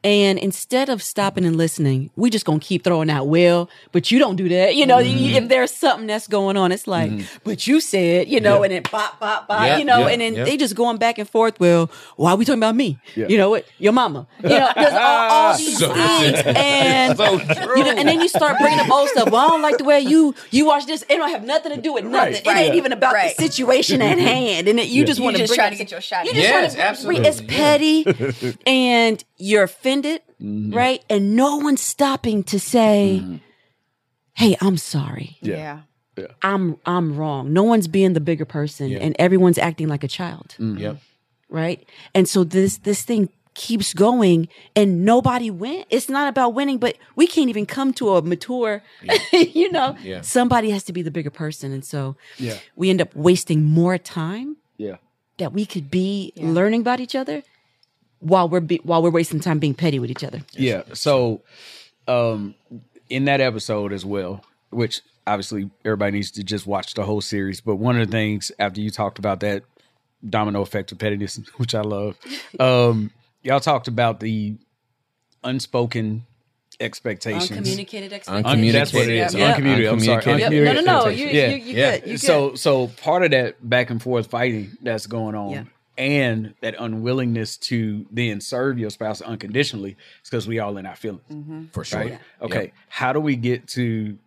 And 0.05 0.39
instead 0.39 0.89
of 0.89 1.03
stopping 1.03 1.45
and 1.45 1.57
listening, 1.57 2.11
we 2.17 2.29
just 2.31 2.45
gonna 2.45 2.59
keep 2.59 2.83
throwing 2.83 3.09
out, 3.09 3.29
well, 3.29 3.71
but 3.93 4.11
you 4.11 4.19
don't 4.19 4.37
do 4.37 4.49
that. 4.49 4.75
You 4.75 4.85
know, 4.87 4.99
you- 4.99 5.29
mm-hmm. 5.29 5.45
if 5.45 5.49
there's 5.49 5.73
something 5.73 6.07
that's 6.09 6.27
going 6.27 6.57
on, 6.57 6.73
it's 6.73 6.87
like, 6.87 7.11
mm-hmm. 7.11 7.39
but 7.45 7.67
you 7.67 7.81
said, 7.81 8.29
you 8.29 8.41
know, 8.41 8.63
and 8.65 8.73
then 8.73 8.83
bop, 8.91 9.21
bop, 9.21 9.47
bop, 9.47 9.63
Yeah, 9.65 9.77
you 9.79 9.85
know, 9.85 10.01
yeah, 10.01 10.09
and 10.09 10.21
then 10.21 10.35
yeah. 10.35 10.45
they 10.45 10.57
just 10.57 10.75
going 10.75 10.97
back 10.97 11.19
and 11.19 11.29
forth. 11.29 11.61
Well, 11.61 11.91
why 12.17 12.33
are 12.33 12.37
we 12.37 12.45
talking 12.45 12.59
about 12.59 12.75
me? 12.75 12.99
Yeah. 13.15 13.29
You 13.29 13.39
know 13.39 13.51
what? 13.51 13.65
Your 13.79 13.93
mama. 13.93 14.27
You 14.43 14.49
know, 14.49 14.71
there's 14.75 14.93
all, 14.93 15.31
all 15.31 15.57
these 15.59 15.79
So 15.79 15.93
things. 15.95 16.43
And 16.47 17.17
So 17.17 17.33
you 17.33 17.85
know, 17.85 17.91
and 17.97 18.09
then 18.09 18.21
you 18.21 18.29
start 18.29 18.59
bringing 18.59 18.81
up 18.81 18.91
old 18.91 19.09
stuff. 19.11 19.31
Well, 19.31 19.47
I 19.47 19.49
don't 19.49 19.63
like 19.63 19.79
the 19.79 19.85
way 19.85 20.01
you 20.01 20.35
you 20.51 20.67
watch 20.67 20.87
this. 20.87 21.03
It 21.09 21.17
don't 21.17 21.31
have 21.31 21.45
nothing 21.45 21.75
to 21.75 21.81
do 21.81 21.93
with 21.95 22.05
nothing. 22.05 22.33
Right, 22.35 22.47
It 22.47 22.47
right, 22.47 22.65
ain't 22.67 22.75
even 22.75 22.93
about 22.93 23.15
right. 23.15 23.37
the 23.37 23.43
situation 23.45 24.03
at 24.03 24.17
mm-hmm. 24.19 24.27
hand. 24.27 24.69
And 24.69 24.81
it, 24.81 24.89
you 24.89 25.05
just 25.05 25.21
want 25.21 25.37
to 25.37 25.47
try 25.47 25.71
to 25.71 25.77
get 25.77 25.91
your 25.91 26.01
shot. 26.01 26.25
you 26.27 26.33
just 26.33 26.43
Yes, 26.43 26.63
want 26.63 26.73
to 26.77 26.83
absolutely, 26.83 27.29
It's 27.29 27.41
yeah. 27.41 27.49
petty, 27.49 28.57
and 28.67 29.23
you're 29.39 29.67
offended, 29.93 30.23
Mm-hmm. 30.43 30.75
right? 30.77 31.05
And 31.09 31.37
no 31.37 31.59
one's 31.59 31.81
stopping 31.83 32.43
to 32.45 32.59
say, 32.59 33.23
"Hey, 34.35 34.57
I'm 34.61 34.77
sorry. 34.77 35.37
Yeah. 35.41 35.83
yeah. 36.19 36.27
I'm 36.43 36.79
I'm 36.85 37.17
wrong." 37.17 37.53
No 37.53 37.63
one's 37.63 37.87
being 37.87 38.15
the 38.15 38.21
bigger 38.21 38.45
person, 38.45 38.89
Yeah. 38.89 38.99
and 38.99 39.15
everyone's 39.21 39.59
acting 39.59 39.87
like 39.89 40.03
a 40.03 40.09
child, 40.09 40.57
Yep. 40.59 40.97
right? 41.49 41.87
And 42.15 42.29
so 42.29 42.43
this 42.45 42.79
this 42.79 43.03
thing 43.03 43.29
keeps 43.55 43.95
going, 43.95 44.49
and 44.75 45.05
nobody 45.05 45.49
win. 45.51 45.85
It's 45.91 46.09
not 46.09 46.27
about 46.27 46.55
winning, 46.55 46.79
but 46.79 46.97
we 47.15 47.27
can't 47.29 47.49
even 47.51 47.67
come 47.67 47.93
to 47.95 48.17
a 48.17 48.23
mature. 48.23 48.83
you 49.33 49.71
know, 49.71 49.95
Yeah. 50.03 50.23
somebody 50.23 50.71
has 50.71 50.83
to 50.85 50.93
be 50.93 51.03
the 51.03 51.11
bigger 51.13 51.31
person, 51.31 51.71
and 51.73 51.85
so 51.85 52.17
Yeah. 52.39 52.57
we 52.75 52.91
end 52.91 53.01
up 53.01 53.15
wasting 53.15 53.63
more 53.63 53.97
time 53.99 54.57
Yeah. 54.77 54.97
that 55.39 55.53
we 55.53 55.67
could 55.67 55.89
be 55.89 56.33
learning 56.37 56.81
about 56.81 56.99
each 56.99 57.15
other 57.15 57.43
while 58.23 58.49
we're 58.49 58.61
be, 58.61 58.81
while 58.85 59.03
we're 59.03 59.11
wasting 59.11 59.41
time 59.41 59.59
being 59.59 59.75
petty 59.75 59.99
with 59.99 60.11
each 60.11 60.25
other. 60.25 60.41
Yeah. 60.53 60.83
So, 60.95 61.43
um, 62.09 62.55
in 63.11 63.27
that 63.27 63.41
episode 63.41 63.93
as 63.93 64.05
well, 64.05 64.45
which 64.71 65.03
obviously 65.27 65.71
everybody 65.85 66.13
needs 66.13 66.31
to 66.33 66.43
just 66.43 66.67
watch 66.67 66.95
the 66.95 67.05
whole 67.05 67.21
series. 67.21 67.61
But 67.61 67.77
one 67.77 68.01
of 68.01 68.07
the 68.07 68.11
things 68.13 68.51
after 68.59 68.81
you 68.81 68.91
talked 68.91 69.19
about 69.19 69.41
that 69.41 69.65
domino 70.29 70.63
effect 70.63 70.93
of 70.93 70.99
pettiness, 70.99 71.37
which 71.57 71.75
I 71.75 71.83
love, 71.83 72.17
um, 72.59 73.11
y'all 73.43 73.61
talked 73.61 73.89
about 73.89 74.21
the 74.21 74.57
unspoken 75.45 76.25
expectations. 76.81 77.51
Uncommunicated 77.51 78.13
Un- 78.29 78.73
that's 78.73 78.93
what 78.93 79.09
it 79.09 79.15
is. 79.17 79.35
Yep. 79.35 79.49
Uncommunicated. 79.49 79.93
I'm 79.93 80.01
sorry. 80.01 80.17
Uncommunicated. 80.17 80.67
Yep. 80.67 80.85
No, 80.85 80.93
no, 80.93 81.05
no. 81.05 81.09
You, 81.09 81.27
yeah. 81.27 81.49
you, 81.49 81.57
you 81.57 81.75
Yeah. 81.77 81.99
good. 81.99 82.11
You 82.11 82.17
so 82.19 82.55
so 82.55 82.89
part 82.89 83.25
of 83.25 83.31
that 83.33 83.69
back 83.69 83.91
and 83.91 84.03
forth 84.03 84.29
fighting 84.29 84.77
that's 84.81 85.07
going 85.07 85.35
on 85.35 85.51
Yeah. 85.51 85.65
And 85.99 86.55
that 86.63 86.75
unwillingness 86.79 87.57
to 87.59 88.07
then 88.11 88.41
serve 88.41 88.79
your 88.79 88.91
spouse 88.91 89.21
unconditionally 89.21 89.91
is 90.23 90.31
because 90.31 90.47
we 90.49 90.59
all 90.59 90.77
in 90.79 90.87
our 90.87 90.97
feelings 90.97 91.69
For 91.73 91.85
sure. 91.85 91.99
right 92.01 92.21
okay 92.41 92.73
how 92.89 93.13
do 93.13 93.21
we 93.21 93.37
get 93.37 93.67
to 93.69 94.19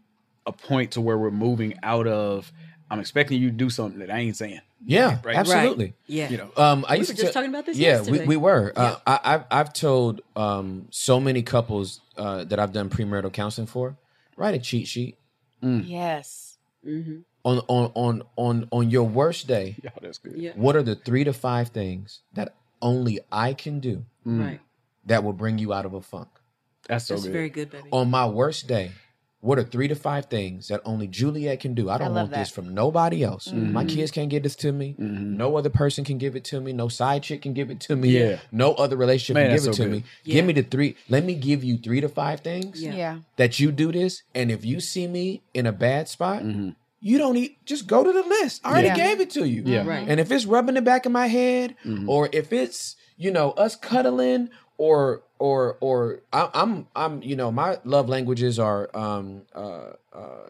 a 0.45 0.51
point 0.51 0.91
to 0.91 1.01
where 1.01 1.17
we're 1.17 1.31
moving 1.31 1.73
out 1.81 2.05
of 2.07 2.51
i'm 2.91 2.99
expecting 2.99 3.41
you 3.41 3.49
to 3.49 3.55
do 3.55 3.69
something 3.69 3.99
that 3.99 4.11
i 4.11 4.19
ain't 4.19 4.37
saying 4.37 4.61
Yeah, 4.85 5.17
Right. 5.23 5.35
absolutely. 5.35 5.85
Right. 5.85 5.93
Yeah. 6.05 6.29
you 6.29 6.37
know 6.37 6.51
Um, 6.55 6.85
I 6.87 6.93
We 6.93 6.99
used 6.99 7.09
were 7.11 7.15
to 7.15 7.21
just 7.23 7.33
talking 7.33 7.49
about 7.49 7.65
this 7.65 7.77
Yeah, 7.77 8.01
we, 8.01 8.19
we 8.25 8.37
were. 8.37 8.71
Uh, 8.75 8.97
I, 9.07 9.19
I've 9.23 9.43
I've 9.49 9.73
told 9.73 10.21
um, 10.35 10.87
so 10.91 11.19
many 11.19 11.41
couples 11.41 12.01
uh, 12.17 12.43
that 12.43 12.59
I've 12.59 12.71
done 12.73 12.89
premarital 12.91 13.33
counseling 13.33 13.65
for. 13.67 13.97
Write 14.37 14.53
a 14.53 14.59
cheat 14.59 14.87
sheet 14.87 15.17
Yes. 15.63 16.57
On 17.45 17.59
on 17.67 17.91
on 17.95 18.23
on 18.35 18.67
on 18.71 18.89
your 18.89 19.03
worst 19.07 19.47
day. 19.47 19.75
yeah 19.83 19.91
that's 20.01 20.17
good 20.17 20.35
Yeah. 20.35 20.51
What 20.55 20.75
are 20.75 20.83
the 20.83 20.95
three 20.95 21.23
to 21.23 21.31
five 21.33 21.69
things 21.69 22.21
that 22.33 22.55
only 22.81 23.19
I 23.31 23.53
can 23.53 23.79
do 23.79 24.05
mm. 24.27 24.43
Right. 24.43 24.59
that 25.05 25.23
will 25.23 25.33
bring 25.33 25.57
you 25.57 25.71
out 25.71 25.85
of 25.85 25.93
a 25.93 26.01
funk? 26.01 26.27
that's 26.87 27.05
so 27.07 27.13
That's 27.13 27.23
good 27.25 27.33
very 27.33 27.49
good, 27.49 27.71
baby. 27.71 27.89
On 27.91 28.09
my 28.11 28.25
worst 28.27 28.67
day, 28.67 28.91
what 29.41 29.57
are 29.59 29.63
three 29.63 29.87
to 29.87 29.95
five 29.95 30.25
things 30.25 30.67
that 30.69 30.81
only 30.85 31.07
Juliet 31.07 31.59
can 31.59 31.73
do? 31.75 31.89
I 31.89 31.97
don't 31.99 32.13
love 32.13 32.29
want 32.29 32.33
this 32.33 32.49
from 32.49 32.73
nobody 32.73 33.23
else. 33.23 33.47
Mm-hmm. 33.47 33.73
My 33.73 33.85
kids 33.85 34.09
can't 34.11 34.29
give 34.29 34.41
this 34.43 34.55
to 34.57 34.71
me. 34.71 34.95
Mm-hmm. 34.99 35.37
No 35.37 35.55
other 35.57 35.69
person 35.69 36.03
can 36.03 36.17
give 36.17 36.35
it 36.35 36.43
to 36.45 36.59
me. 36.59 36.73
No 36.73 36.87
side 36.87 37.21
chick 37.23 37.43
can 37.43 37.53
give 37.53 37.69
it 37.69 37.79
to 37.81 37.95
me. 37.95 38.09
Yeah. 38.09 38.39
No 38.51 38.73
other 38.73 38.97
relationship 38.97 39.35
Man, 39.35 39.47
can 39.49 39.55
give 39.55 39.63
it 39.63 39.65
that's 39.67 39.77
to 39.77 39.83
so 39.83 39.89
me. 39.89 40.03
Yeah. 40.23 40.33
Give 40.33 40.45
me 40.45 40.53
the 40.53 40.63
three. 40.63 40.95
Let 41.09 41.23
me 41.23 41.35
give 41.35 41.63
you 41.63 41.77
three 41.77 42.01
to 42.01 42.09
five 42.09 42.39
things 42.41 42.81
Yeah. 42.81 42.93
Yeah. 42.95 43.17
that 43.37 43.59
you 43.59 43.71
do 43.71 43.91
this. 43.91 44.23
And 44.33 44.49
if 44.51 44.65
you 44.65 44.79
see 44.79 45.07
me 45.07 45.43
in 45.53 45.65
a 45.67 45.71
bad 45.71 46.07
spot, 46.09 46.41
Mm-hmm. 46.41 46.69
You 47.07 47.17
don't 47.19 47.35
need 47.35 47.51
just 47.65 47.85
go 47.85 48.03
to 48.03 48.11
the 48.11 48.23
list. 48.37 48.61
I 48.65 48.71
already 48.71 48.87
Yeah. 48.87 48.95
gave 49.05 49.17
it 49.21 49.29
to 49.37 49.43
you. 49.47 49.61
Yeah. 49.65 49.85
Right. 49.85 50.07
And 50.09 50.19
if 50.19 50.31
it's 50.31 50.45
rubbing 50.45 50.73
the 50.75 50.81
back 50.81 51.05
of 51.05 51.11
my 51.11 51.27
head, 51.27 51.75
Mm-hmm. 51.85 52.09
or 52.09 52.29
if 52.33 52.51
it's 52.51 52.95
you 53.15 53.29
know 53.31 53.51
us 53.65 53.75
cuddling, 53.75 54.49
or 54.77 55.21
or 55.39 55.77
or 55.81 56.21
I, 56.33 56.49
I'm 56.61 56.87
I'm 56.95 57.21
you 57.21 57.35
know 57.35 57.51
my 57.51 57.77
love 57.83 58.09
languages 58.09 58.57
are 58.59 58.89
um 58.97 59.43
uh 59.53 59.93
uh 60.11 60.49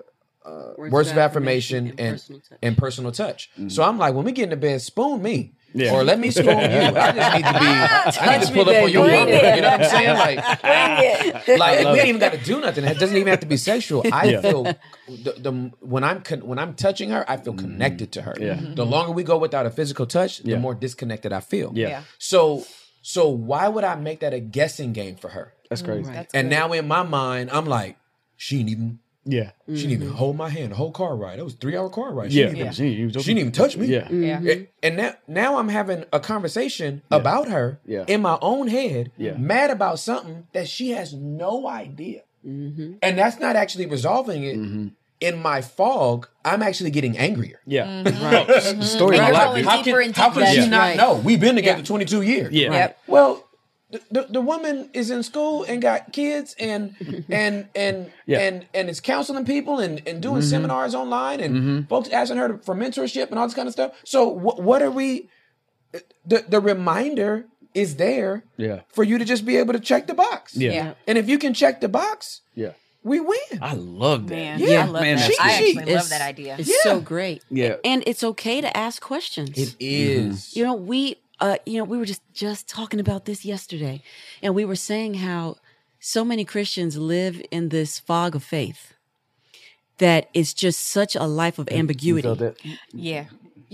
words, 0.77 1.11
of 1.11 1.17
affirmation, 1.17 1.93
and 1.97 2.13
personal 2.17 2.39
touch. 2.41 2.59
and 2.61 2.77
personal 2.77 3.11
touch. 3.11 3.49
So 3.67 3.83
I'm 3.83 3.97
like, 3.97 4.13
when 4.13 4.25
we 4.25 4.31
get 4.31 4.43
in 4.43 4.49
the 4.51 4.57
bed, 4.57 4.81
spoon 4.81 5.21
me. 5.21 5.37
Mm-hmm. 5.37 5.51
Yeah. 5.77 5.91
Or 5.93 6.03
let 6.05 6.19
me 6.19 6.31
spoon 6.31 6.45
you. 6.47 6.53
I 6.57 7.11
just 7.11 7.33
need 7.35 7.43
to 7.43 7.53
be. 7.59 7.65
I 8.21 8.37
need 8.37 8.45
to 8.47 8.53
me, 8.53 8.63
pull 8.63 8.69
up 8.69 8.75
on 8.77 8.81
baby. 8.83 8.91
your 8.93 9.05
Bring 9.07 9.27
You 9.27 9.61
know 9.61 9.71
what 9.71 9.81
I'm 9.81 9.89
saying? 9.89 10.17
Like, 10.17 10.37
like 11.59 11.79
we 11.79 11.85
it. 11.85 11.97
ain't 11.99 12.07
even 12.07 12.19
got 12.19 12.31
to 12.31 12.37
do 12.37 12.61
nothing. 12.61 12.85
It 12.85 12.97
doesn't 12.97 13.15
even 13.17 13.27
have 13.27 13.41
to 13.41 13.45
be 13.45 13.57
sexual. 13.57 14.03
I 14.11 14.23
Yeah. 14.25 14.41
feel 14.41 14.63
the, 14.63 15.33
the 15.37 15.71
when 15.81 16.03
I'm 16.05 16.21
con- 16.21 16.45
when 16.47 16.59
I'm 16.59 16.75
touching 16.75 17.09
her, 17.09 17.29
I 17.29 17.35
feel 17.37 17.53
connected 17.53 18.13
to 18.13 18.21
her. 18.21 18.33
Mm-hmm. 18.35 18.65
Yeah. 18.67 18.73
The 18.75 18.85
longer 18.85 19.11
we 19.11 19.23
go 19.23 19.37
without 19.37 19.65
a 19.65 19.69
physical 19.69 20.05
touch, 20.05 20.39
the 20.39 20.51
Yeah. 20.51 20.59
more 20.59 20.75
disconnected 20.75 21.33
I 21.33 21.41
feel. 21.41 21.71
yeah, 21.75 21.87
Yeah. 21.89 22.01
So 22.19 22.65
so 23.01 23.27
why 23.29 23.67
would 23.67 23.83
I 23.83 23.95
make 23.95 24.21
that 24.21 24.33
a 24.33 24.39
guessing 24.39 24.93
game 24.93 25.15
for 25.17 25.29
her? 25.29 25.53
that's 25.69 25.81
crazy 25.81 26.03
Right. 26.07 26.13
That's 26.13 26.33
And 26.33 26.49
good. 26.49 26.55
now 26.55 26.71
in 26.73 26.87
my 26.87 27.03
mind, 27.03 27.49
I'm 27.51 27.65
like, 27.65 27.97
she 28.37 28.57
didn't 28.59 28.69
even 28.69 28.99
yeah 29.25 29.51
she 29.67 29.73
didn't 29.87 29.91
even 30.03 30.09
hold 30.09 30.37
my 30.37 30.49
hand 30.49 30.71
the 30.71 30.75
whole 30.75 30.91
car 30.91 31.15
ride. 31.15 31.39
That 31.39 31.45
was 31.45 31.55
a 31.55 31.57
three 31.57 31.75
hour 31.75 31.89
car 31.89 32.13
ride. 32.13 32.31
She 32.31 32.39
yeah, 32.39 32.45
didn't 32.45 32.59
even, 32.59 32.73
She, 32.73 32.87
you 32.89 33.09
she 33.09 33.19
didn't 33.33 33.39
even 33.39 33.51
touch 33.51 33.75
me. 33.75 33.87
yeah 33.87 34.07
Yeah. 34.11 34.55
And 34.83 34.97
now, 34.97 35.13
now 35.27 35.57
I'm 35.57 35.69
having 35.69 36.05
a 36.13 36.19
conversation 36.19 37.01
about 37.11 37.49
her 37.49 37.79
Yeah. 37.85 38.05
in 38.07 38.21
my 38.21 38.37
own 38.41 38.67
head, 38.67 39.11
Yeah. 39.17 39.33
mad 39.37 39.71
about 39.71 39.99
something 39.99 40.47
that 40.53 40.67
she 40.67 40.91
has 40.91 41.13
no 41.13 41.67
idea. 41.67 42.21
Mm-hmm. 42.47 42.93
And 43.01 43.17
that's 43.17 43.39
not 43.39 43.55
actually 43.55 43.87
resolving 43.87 44.43
it. 44.43 44.57
Mm-hmm. 44.57 44.87
In 45.21 45.41
my 45.41 45.61
fog, 45.61 46.27
I'm 46.43 46.61
actually 46.61 46.91
getting 46.91 47.17
angrier. 47.17 47.59
yeah 47.65 48.03
Right. 48.03 48.45
the 48.47 48.81
story 48.83 49.15
of 49.17 49.21
Right. 49.23 49.33
my 49.33 49.39
Right. 49.45 49.53
life 49.55 49.65
How 49.65 49.83
can, 49.83 50.13
how 50.13 50.29
deeper. 50.29 50.39
could 50.45 50.53
she 50.53 50.69
not 50.69 50.77
Right. 50.79 50.97
know? 50.97 51.15
We've 51.15 51.39
been 51.39 51.55
together 51.55 51.79
Yeah. 51.79 51.85
22 51.85 52.21
years. 52.21 52.53
yeah 52.53 52.71
Yep. 52.71 52.99
Well, 53.07 53.43
the, 53.91 54.01
the, 54.11 54.21
the 54.29 54.41
woman 54.41 54.89
is 54.93 55.11
in 55.11 55.21
school 55.23 55.63
and 55.63 55.81
got 55.81 56.11
kids 56.11 56.55
and 56.59 56.95
and 57.29 57.67
and 57.75 58.11
Yeah. 58.25 58.39
and 58.39 58.65
and 58.73 58.89
is 58.89 58.99
counseling 58.99 59.45
people 59.45 59.79
and, 59.79 60.01
and 60.07 60.21
doing 60.21 60.41
mm-hmm. 60.41 60.49
seminars 60.49 60.95
online 60.95 61.39
and 61.39 61.55
mm-hmm. 61.55 61.81
folks 61.83 62.09
asking 62.09 62.37
her 62.37 62.57
for 62.59 62.75
mentorship 62.75 63.29
and 63.29 63.39
all 63.39 63.45
this 63.47 63.55
kind 63.55 63.67
of 63.67 63.73
stuff. 63.73 63.93
So 64.03 64.27
what 64.27 64.61
what 64.61 64.81
are 64.81 64.91
we? 64.91 65.29
The 66.25 66.45
the 66.47 66.59
reminder 66.59 67.45
is 67.75 67.97
there 67.97 68.43
Yeah. 68.57 68.81
for 68.87 69.03
you 69.03 69.17
to 69.17 69.25
just 69.25 69.45
be 69.45 69.57
able 69.57 69.73
to 69.73 69.79
check 69.79 70.07
the 70.07 70.13
box. 70.15 70.55
Yeah. 70.55 70.71
Yeah. 70.71 70.93
And 71.07 71.17
if 71.17 71.29
you 71.29 71.37
can 71.37 71.53
check 71.53 71.81
the 71.81 71.89
box, 71.89 72.41
Yeah. 72.55 72.71
we 73.03 73.19
win. 73.19 73.37
I 73.61 73.73
love 73.73 74.27
that. 74.29 74.35
Man, 74.35 74.59
Yeah, 74.59 74.83
I 74.83 74.85
love 74.85 75.01
man, 75.01 75.17
that. 75.17 75.27
that's 75.27 75.39
I 75.39 75.43
good. 75.43 75.51
actually 75.51 75.73
love 75.73 75.87
It's- 75.87 76.09
that 76.09 76.21
idea. 76.21 76.55
It's 76.57 76.69
Yeah. 76.69 76.83
so 76.83 76.99
great. 77.01 77.43
Yeah. 77.51 77.75
And 77.83 78.01
it's 78.07 78.23
okay 78.23 78.61
to 78.61 78.75
ask 78.75 79.01
questions. 79.01 79.49
It 79.57 79.77
mm-hmm. 79.77 80.31
is. 80.31 80.55
You 80.55 80.63
know, 80.63 80.73
we 80.73 81.17
uh 81.39 81.57
you 81.65 81.77
know, 81.77 81.83
we 81.83 81.97
were 81.97 82.05
just 82.05 82.21
just 82.33 82.67
talking 82.67 82.99
about 82.99 83.25
this 83.25 83.45
yesterday 83.45 84.01
and 84.41 84.55
we 84.55 84.65
were 84.65 84.75
saying 84.75 85.15
how 85.15 85.57
so 85.99 86.23
many 86.23 86.45
Christians 86.45 86.97
live 86.97 87.41
in 87.51 87.69
this 87.69 87.99
fog 87.99 88.35
of 88.35 88.43
faith 88.43 88.93
that 89.97 90.29
it's 90.33 90.53
just 90.53 90.81
such 90.81 91.15
a 91.15 91.23
life 91.23 91.57
of 91.57 91.69
ambiguity. 91.71 92.27
You 92.27 92.35
felt 92.35 92.39
that? 92.39 92.65
Yeah. 92.93 93.25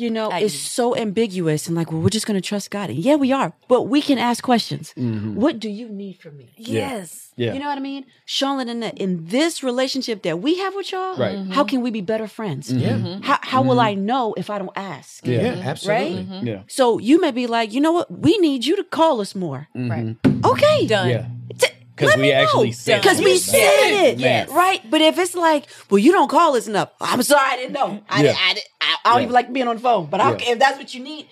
You 0.02 0.10
know, 0.10 0.30
I 0.32 0.40
it's 0.40 0.56
so 0.56 0.96
ambiguous 0.96 1.68
and 1.68 1.76
like, 1.76 1.92
well, 1.92 2.02
we're 2.02 2.10
just 2.10 2.26
going 2.26 2.42
to 2.42 2.48
trust 2.52 2.72
God. 2.72 2.90
And 2.90 2.98
yeah, 3.00 3.16
we 3.16 3.32
are, 3.32 3.54
but 3.68 3.84
we 3.84 4.02
can 4.02 4.18
ask 4.18 4.44
questions. 4.44 4.94
Mm-hmm. 4.98 5.36
What 5.36 5.60
do 5.60 5.70
you 5.70 5.88
need 5.90 6.16
from 6.20 6.38
me? 6.38 6.48
Yes. 6.58 7.34
Yeah. 7.36 7.54
You 7.54 7.60
know 7.60 7.68
what 7.68 7.78
I 7.78 7.82
mean? 7.82 8.06
Sean 8.26 8.60
and 8.60 8.70
Lynette, 8.70 8.98
in 8.98 9.28
this 9.28 9.64
relationship 9.64 10.24
that 10.24 10.40
we 10.42 10.58
have 10.58 10.74
with 10.76 10.92
y'all, 10.92 11.16
Right. 11.18 11.38
Mm-hmm. 11.38 11.52
how 11.52 11.64
can 11.64 11.82
we 11.82 11.92
be 11.92 12.02
better 12.02 12.28
friends? 12.28 12.72
Mm-hmm. 12.74 13.06
Yeah. 13.06 13.20
How, 13.22 13.40
how 13.42 13.62
will 13.62 13.80
I 13.80 13.94
know 13.94 14.34
if 14.38 14.50
I 14.50 14.58
don't 14.58 14.76
ask? 14.76 15.26
Yeah. 15.26 15.42
Yeah, 15.42 15.70
absolutely. 15.72 16.26
Right? 16.30 16.44
Yeah. 16.44 16.62
So 16.68 16.98
you 17.00 17.22
may 17.22 17.32
be 17.32 17.46
like, 17.48 17.72
you 17.72 17.80
know 17.82 17.92
what? 17.94 18.08
We 18.12 18.38
need 18.40 18.66
you 18.66 18.76
to 18.78 18.84
call 18.84 19.22
us 19.22 19.36
more. 19.36 19.68
Right. 19.76 20.16
Okay. 20.44 20.88
Done. 20.88 21.10
Yeah. 21.10 21.26
T- 21.58 21.68
'Cause 22.02 22.10
let 22.10 22.18
we 22.18 22.24
me 22.24 22.32
know. 22.32 22.42
actually 22.42 22.72
said 22.74 23.02
because 23.02 23.20
we 23.20 23.38
said 23.38 23.52
said 23.60 23.92
it, 23.92 24.14
it. 24.16 24.20
Yes. 24.20 24.50
right? 24.50 24.82
But 24.90 25.02
if 25.02 25.18
it's 25.18 25.36
like, 25.36 25.68
well, 25.90 26.00
you 26.00 26.12
don't 26.12 26.30
call 26.30 26.56
us 26.56 26.68
enough. 26.68 26.90
I'm 27.00 27.24
sorry, 27.24 27.42
I 27.54 27.56
didn't 27.58 27.74
know. 27.74 28.02
I, 28.10 28.18
Yeah. 28.18 28.24
didn't, 28.34 28.38
I, 28.42 28.54
didn't, 28.54 28.66
I, 28.82 28.96
I 29.06 29.10
don't 29.14 29.16
Yeah. 29.20 29.24
even 29.24 29.34
like 29.34 29.54
being 29.54 29.68
on 29.68 29.76
the 29.78 29.82
phone. 29.82 30.08
But 30.08 30.20
I 30.22 30.32
Yeah. 30.32 30.52
if 30.54 30.60
that's 30.60 30.78
what 30.78 30.94
you 30.94 31.02
need. 31.04 31.28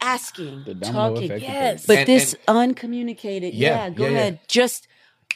Asking, 0.00 0.64
talking, 0.80 1.28
Yes. 1.40 1.84
but 1.84 1.98
And- 1.98 2.06
this 2.06 2.34
and- 2.46 2.56
uncommunicated, 2.56 3.52
Yeah, 3.52 3.68
yeah, 3.86 3.90
go 3.90 4.04
yeah, 4.04 4.10
yeah. 4.10 4.16
ahead. 4.16 4.38
Just 4.46 4.86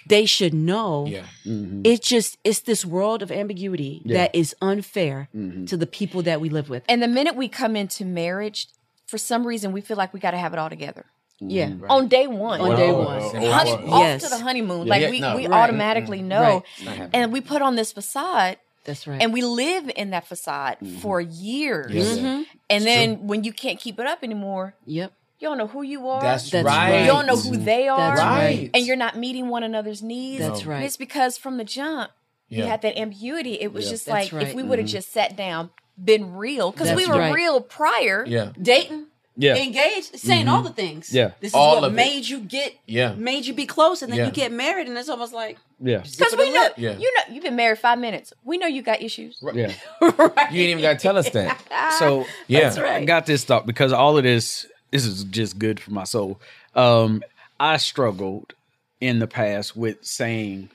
they 0.07 0.25
should 0.25 0.55
know. 0.55 1.07
Yeah. 1.09 1.23
Mm-hmm. 1.45 1.83
It's 1.85 2.09
just 2.09 2.39
it's 2.45 2.61
this 2.61 2.85
world 2.85 3.23
of 3.23 3.33
ambiguity 3.33 4.03
Yeah. 4.05 4.19
that 4.19 4.35
is 4.35 4.55
unfair 4.63 5.29
mm-hmm. 5.35 5.65
to 5.67 5.77
the 5.77 5.87
people 5.87 6.23
that 6.23 6.41
we 6.41 6.49
live 6.49 6.69
with. 6.71 6.85
And 6.89 7.03
the 7.03 7.09
minute 7.09 7.35
we 7.35 7.49
come 7.49 7.75
into 7.75 8.05
marriage, 8.05 8.69
for 9.07 9.19
some 9.19 9.45
reason, 9.47 9.73
we 9.73 9.81
feel 9.81 9.97
like 9.97 10.15
we 10.15 10.21
got 10.21 10.31
to 10.31 10.39
have 10.39 10.53
it 10.53 10.59
all 10.61 10.71
together 10.71 11.07
Yeah, 11.50 11.68
mm-hmm. 11.68 11.90
on 11.90 12.09
day 12.09 12.26
one. 12.26 12.61
On 12.61 12.76
day 12.76 12.92
one. 12.92 13.18
oh, 13.22 13.50
Honey- 13.50 13.70
oh, 13.70 13.92
off 13.92 14.00
Yes. 14.02 14.22
to 14.24 14.28
the 14.31 14.38
honeymoon. 14.38 14.87
Yeah. 14.87 14.90
Like 14.90 15.02
Yeah, 15.02 15.11
we, 15.11 15.20
no, 15.20 15.37
we 15.37 15.46
right. 15.46 15.62
automatically 15.62 16.18
mm-hmm. 16.18 16.28
know. 16.28 16.40
Right. 16.42 16.62
It's 16.76 16.85
not 16.85 16.96
happening. 16.96 17.22
And 17.22 17.33
we 17.33 17.40
put 17.40 17.62
on 17.62 17.76
this 17.76 17.92
facade 17.92 18.59
that's 18.85 19.07
right. 19.07 19.20
and 19.22 19.33
we 19.33 19.42
live 19.42 19.90
in 19.94 20.11
that 20.11 20.26
facade 20.26 20.78
mm-hmm. 20.83 20.98
for 20.98 21.20
years. 21.20 21.92
Yes. 21.92 22.18
Mhm. 22.18 22.44
And 22.70 22.85
then 22.85 23.26
when 23.26 23.44
you 23.44 23.52
can't 23.52 23.78
keep 23.78 23.98
it 24.00 24.07
up 24.07 24.20
anymore, 24.22 24.74
Yep, 24.87 25.12
you 25.38 25.48
don't 25.48 25.59
know 25.59 25.66
who 25.66 25.83
you 25.83 26.09
are. 26.09 26.22
That's, 26.22 26.50
That's 26.50 26.64
right. 26.66 26.90
right. 26.92 27.00
you 27.00 27.07
don't 27.07 27.26
know 27.26 27.37
who 27.37 27.57
they 27.57 27.88
are. 27.88 28.16
That's 28.16 28.20
right. 28.20 28.70
And 28.74 28.87
you're 28.87 28.96
not 28.96 29.16
meeting 29.16 29.48
one 29.48 29.62
another's 29.62 30.02
needs. 30.02 30.40
That's 30.40 30.61
And 30.61 30.68
right. 30.68 30.85
it's 30.85 30.96
because 30.96 31.37
from 31.38 31.57
the 31.57 31.64
jump, 31.64 32.11
you 32.48 32.64
had 32.64 32.83
that 32.83 32.98
ambiguity. 32.98 33.55
It 33.55 33.72
was 33.72 33.87
Yeah. 33.87 33.90
just 33.92 34.07
That's 34.07 34.33
like 34.33 34.42
if 34.42 34.55
we 34.55 34.62
would 34.62 34.78
have 34.78 34.88
just 34.88 35.11
sat 35.12 35.37
down, 35.37 35.70
been 36.02 36.35
real, 36.35 36.70
because 36.70 36.94
we 36.94 37.07
were 37.07 37.18
right. 37.18 37.35
real 37.35 37.61
prior. 37.61 38.24
Yeah. 38.26 38.50
dating, 38.61 39.07
Yeah. 39.37 39.57
engaged, 39.57 40.18
saying 40.18 40.47
all 40.47 40.62
the 40.62 40.71
things. 40.71 41.12
Yeah. 41.12 41.31
this 41.40 41.53
is 41.53 41.55
All 41.55 41.77
what 41.77 41.85
of 41.85 41.92
it. 41.95 41.97
made 41.97 42.27
you 42.29 42.40
get, 42.40 42.75
Yeah. 42.87 43.14
made 43.14 43.47
you 43.47 43.55
be 43.55 43.64
close, 43.64 44.03
and 44.03 44.12
then 44.12 44.18
Yeah. 44.18 44.27
you 44.27 44.31
get 44.33 44.53
married, 44.53 44.88
and 44.88 44.97
it's 44.99 45.09
almost 45.09 45.33
like 45.33 45.57
Yeah. 45.81 45.99
Because 45.99 46.37
we 46.37 46.53
know, 46.53 46.68
Yeah. 46.77 46.97
you 46.99 47.12
know, 47.16 47.35
you've 47.35 47.42
been 47.42 47.57
married 47.57 47.79
five 47.79 47.99
minutes. 47.99 48.33
We 48.45 48.59
know 48.59 48.66
you 48.66 48.83
got 48.83 49.01
issues. 49.03 49.42
Yeah. 49.55 49.73
right. 50.01 50.53
You 50.53 50.62
ain't 50.62 50.71
even 50.71 50.83
got 50.83 50.92
to 50.95 50.99
tell 50.99 51.16
us 51.16 51.31
that. 51.31 51.61
So 51.99 52.27
Yeah. 52.47 52.61
That's 52.61 52.79
right. 52.79 53.03
I 53.03 53.05
got 53.05 53.27
this 53.27 53.45
thought 53.45 53.66
because 53.66 53.92
all 53.92 54.16
of 54.18 54.25
this 54.25 54.66
this 54.90 55.07
is 55.07 55.25
just 55.25 55.59
good 55.59 55.81
for 55.81 55.90
my 55.92 56.05
soul. 56.05 56.38
Um, 56.75 57.23
I 57.59 57.79
struggled 57.79 58.53
in 59.01 59.18
the 59.18 59.27
past 59.27 59.75
with 59.75 60.05
saying, 60.05 60.68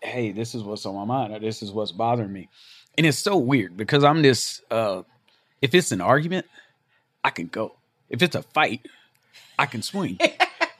"Hey, 0.00 0.30
this 0.30 0.54
is 0.54 0.62
what's 0.62 0.86
on 0.86 0.94
my 0.94 1.04
mind, 1.04 1.34
or 1.34 1.40
this 1.40 1.62
is 1.62 1.72
what's 1.72 1.90
bothering 1.92 2.32
me," 2.32 2.48
and 2.96 3.04
it's 3.06 3.18
so 3.18 3.36
weird 3.36 3.76
because 3.76 4.04
I'm 4.04 4.22
this. 4.22 4.62
Uh, 4.70 5.02
if 5.60 5.74
it's 5.74 5.90
an 5.90 6.00
argument, 6.00 6.46
I 7.26 7.30
can 7.30 7.48
go. 7.48 7.74
If 8.08 8.22
it's 8.22 8.36
a 8.36 8.42
fight, 8.42 8.86
I 9.58 9.66
can 9.66 9.82
swing. 9.82 10.16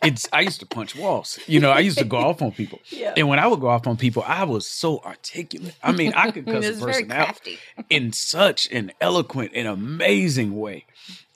It's 0.00 0.28
I 0.32 0.42
used 0.42 0.60
to 0.60 0.66
punch 0.66 0.94
walls. 0.94 1.40
You 1.48 1.58
know, 1.58 1.70
I 1.72 1.80
used 1.80 1.98
to 1.98 2.04
go 2.04 2.18
off 2.18 2.40
on 2.40 2.52
people. 2.52 2.78
Yeah. 2.90 3.14
And 3.16 3.28
when 3.28 3.40
I 3.40 3.48
would 3.48 3.60
go 3.60 3.66
off 3.68 3.86
on 3.88 3.96
people, 3.96 4.22
I 4.24 4.44
was 4.44 4.64
so 4.66 5.00
articulate. 5.00 5.74
I 5.82 5.90
mean, 5.90 6.12
I 6.14 6.30
could 6.30 6.46
cuss 6.52 6.64
a 6.68 6.72
person 6.74 7.10
out 7.10 7.40
in 7.90 8.12
such 8.12 8.70
an 8.70 8.92
eloquent 9.00 9.52
and 9.54 9.66
amazing 9.66 10.56
way. 10.56 10.84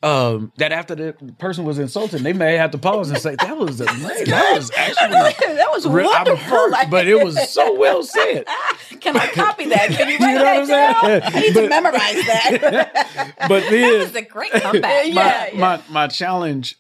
Um, 0.02 0.52
that 0.56 0.72
after 0.72 0.94
the 0.94 1.12
person 1.38 1.64
was 1.64 1.78
insulted, 1.78 2.22
they 2.22 2.32
may 2.32 2.56
have 2.56 2.70
to 2.70 2.78
pause 2.78 3.10
and 3.10 3.18
say, 3.18 3.34
"That 3.38 3.58
was 3.58 3.80
amazing. 3.80 4.30
That 4.30 4.54
was 4.56 4.70
actually 4.74 5.10
that 5.56 5.70
was 5.72 5.86
re- 5.86 6.04
I'm 6.04 6.24
wonderful. 6.24 6.36
hurt, 6.46 6.90
but 6.90 7.06
it 7.06 7.22
was 7.22 7.50
so 7.50 7.74
well 7.74 8.02
said." 8.02 8.44
Can 9.00 9.16
I 9.16 9.26
copy 9.28 9.66
that? 9.70 9.88
Can 9.90 10.08
you 10.08 10.14
You 10.20 10.36
write 10.42 10.60
know 10.60 10.66
that 10.66 11.22
down? 11.22 11.34
I 11.34 11.40
need 11.40 11.54
to 11.54 11.68
memorize 11.68 12.26
that. 12.26 13.34
But 13.48 13.62
That 13.64 13.70
then 13.70 13.98
was 14.00 14.14
a 14.14 14.22
great 14.22 14.52
comeback. 14.52 15.06
Yeah. 15.06 15.48
my, 15.54 15.76
my 15.76 15.82
my 15.88 16.06
challenge 16.08 16.76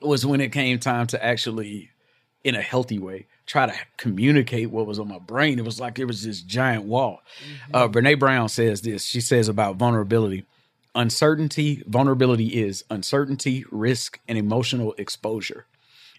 was 0.00 0.24
when 0.26 0.40
it 0.40 0.52
came 0.52 0.78
time 0.78 1.06
to 1.08 1.24
actually, 1.24 1.90
in 2.44 2.54
a 2.54 2.62
healthy 2.62 2.98
way, 2.98 3.26
try 3.46 3.66
to 3.66 3.74
communicate 3.96 4.70
what 4.70 4.86
was 4.86 4.98
on 4.98 5.08
my 5.08 5.18
brain. 5.18 5.58
It 5.58 5.64
was 5.64 5.78
like 5.80 5.98
it 5.98 6.06
was 6.06 6.22
this 6.24 6.40
giant 6.40 6.84
wall. 6.84 7.20
Uh, 7.72 7.88
Brene 7.88 8.18
Brown 8.18 8.48
says 8.48 8.80
this. 8.82 9.04
She 9.04 9.20
says 9.20 9.48
about 9.48 9.76
vulnerability. 9.76 10.44
Uncertainty, 10.94 11.82
vulnerability 11.86 12.48
is 12.48 12.84
uncertainty, 12.90 13.64
risk, 13.70 14.20
and 14.28 14.36
emotional 14.36 14.94
exposure. 14.98 15.66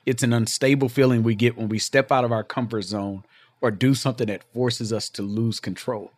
It's 0.06 0.24
an 0.24 0.34
unstable 0.34 0.90
feeling 0.90 1.24
we 1.24 1.36
get 1.36 1.56
when 1.58 1.70
we 1.70 1.80
step 1.80 2.12
out 2.12 2.26
of 2.26 2.32
our 2.32 2.44
comfort 2.44 2.82
zone 2.82 3.24
or 3.64 3.72
do 3.72 3.96
something 3.96 4.28
that 4.28 4.44
forces 4.54 4.94
us 4.94 5.10
to 5.10 5.24
lose 5.24 5.60
control. 5.60 6.12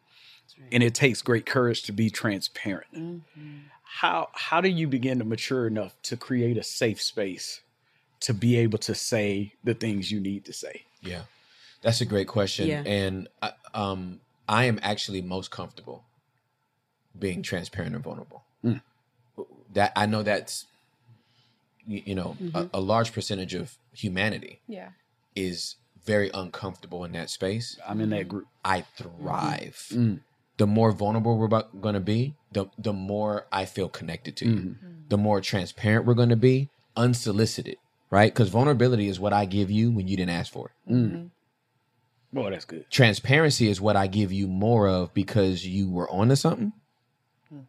And 0.72 0.84
it 0.84 0.94
takes 0.94 1.22
great 1.22 1.46
courage 1.46 1.84
to 1.84 1.92
be 1.94 2.10
transparent 2.10 3.22
how 4.00 4.28
how 4.34 4.60
do 4.60 4.68
you 4.68 4.88
begin 4.88 5.20
to 5.20 5.24
mature 5.26 5.68
enough 5.68 5.96
to 6.04 6.18
create 6.18 6.58
a 6.58 6.64
safe 6.64 7.02
space 7.02 7.62
to 8.20 8.34
be 8.34 8.58
able 8.58 8.78
to 8.80 8.94
say 8.94 9.54
the 9.64 9.74
things 9.74 10.12
you 10.12 10.20
need 10.20 10.44
to 10.44 10.52
say 10.52 10.84
Yeah, 11.02 11.22
that's 11.82 12.02
a 12.02 12.06
great 12.06 12.28
question, 12.28 12.68
Yeah. 12.68 12.84
and 12.86 13.30
I, 13.42 13.52
um, 13.74 14.20
I 14.50 14.66
am 14.66 14.80
actually 14.82 15.22
most 15.22 15.50
comfortable 15.50 16.04
being 17.18 17.42
transparent 17.42 17.96
and 17.96 18.04
vulnerable. 18.04 18.44
Mm. 18.64 18.82
That 19.74 19.94
I 19.96 20.06
know 20.06 20.24
that's 20.24 20.66
you, 21.88 22.02
you 22.06 22.16
know 22.16 22.36
a, 22.54 22.68
a 22.74 22.82
large 22.82 23.14
percentage 23.14 23.54
of 23.54 23.78
humanity 23.94 24.60
Yeah. 24.68 24.90
is 25.36 25.76
very 26.06 26.30
uncomfortable 26.34 27.04
in 27.04 27.12
that 27.14 27.30
space. 27.30 27.78
i'm 27.88 28.00
in 28.00 28.12
that 28.12 28.28
group 28.28 28.46
I 28.66 28.82
thrive. 28.98 29.86
Mm-hmm. 29.90 30.02
Mm. 30.02 30.20
The 30.58 30.68
more 30.68 30.92
vulnerable 30.92 31.38
we're 31.38 31.48
going 31.48 31.96
to 31.96 32.00
be, 32.00 32.34
the 32.52 32.68
the 32.78 32.94
more 32.94 33.46
I 33.52 33.66
feel 33.66 33.90
connected 33.90 34.38
to 34.38 34.46
you. 34.46 34.56
Mm-hmm. 34.56 34.68
Mm-hmm. 34.70 35.10
The 35.10 35.18
more 35.18 35.42
transparent 35.42 36.06
we're 36.06 36.14
going 36.14 36.30
to 36.30 36.38
be, 36.38 36.70
unsolicited, 36.96 37.78
right? 38.10 38.34
Because 38.34 38.50
vulnerability 38.50 39.08
is 39.08 39.20
what 39.20 39.34
I 39.34 39.46
give 39.46 39.70
you 39.70 39.92
when 39.92 40.08
you 40.08 40.16
didn't 40.18 40.32
ask 40.32 40.52
for 40.52 40.70
it. 40.70 40.94
Mm. 40.94 41.30
boy 42.32 42.52
that's 42.52 42.66
good 42.66 42.86
Transparency 42.90 43.70
is 43.70 43.82
what 43.82 43.96
I 43.96 44.08
give 44.08 44.32
you 44.32 44.48
more 44.48 44.88
of 44.88 45.14
because 45.14 45.66
you 45.66 45.90
were 45.90 46.10
onto 46.10 46.36
something. 46.36 46.72
Hmm. 47.50 47.60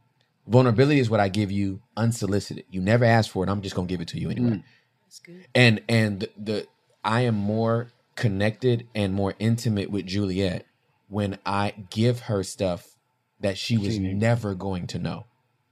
Vulnerability 0.47 1.01
is 1.01 1.11
what 1.11 1.21
I 1.21 1.29
give 1.29 1.51
you 1.51 1.83
unsolicited. 1.97 2.65
You 2.71 2.81
never 2.81 3.05
asked 3.05 3.31
for 3.31 3.45
it. 3.45 3.51
I'm 3.51 3.63
just 3.63 3.75
gonna 3.75 3.89
give 3.89 4.01
it 4.01 4.09
to 4.09 4.21
you 4.21 4.31
anyway. 4.31 4.51
Mm. 4.51 4.65
That's 5.05 5.19
good. 5.19 5.47
And 5.55 5.83
and 5.89 6.21
the, 6.21 6.31
the 6.39 6.67
I 7.05 7.23
am 7.23 7.35
more 7.35 7.89
connected 8.17 8.89
and 8.95 9.15
more 9.15 9.35
intimate 9.39 9.91
with 9.91 10.07
Juliet 10.07 10.67
when 11.09 11.39
I 11.47 11.75
give 11.91 12.21
her 12.21 12.43
stuff 12.43 12.97
that 13.41 13.59
she 13.59 13.79
was 13.79 13.95
She 13.95 14.15
never 14.15 14.55
going 14.55 14.87
to 14.89 14.99
know 14.99 15.27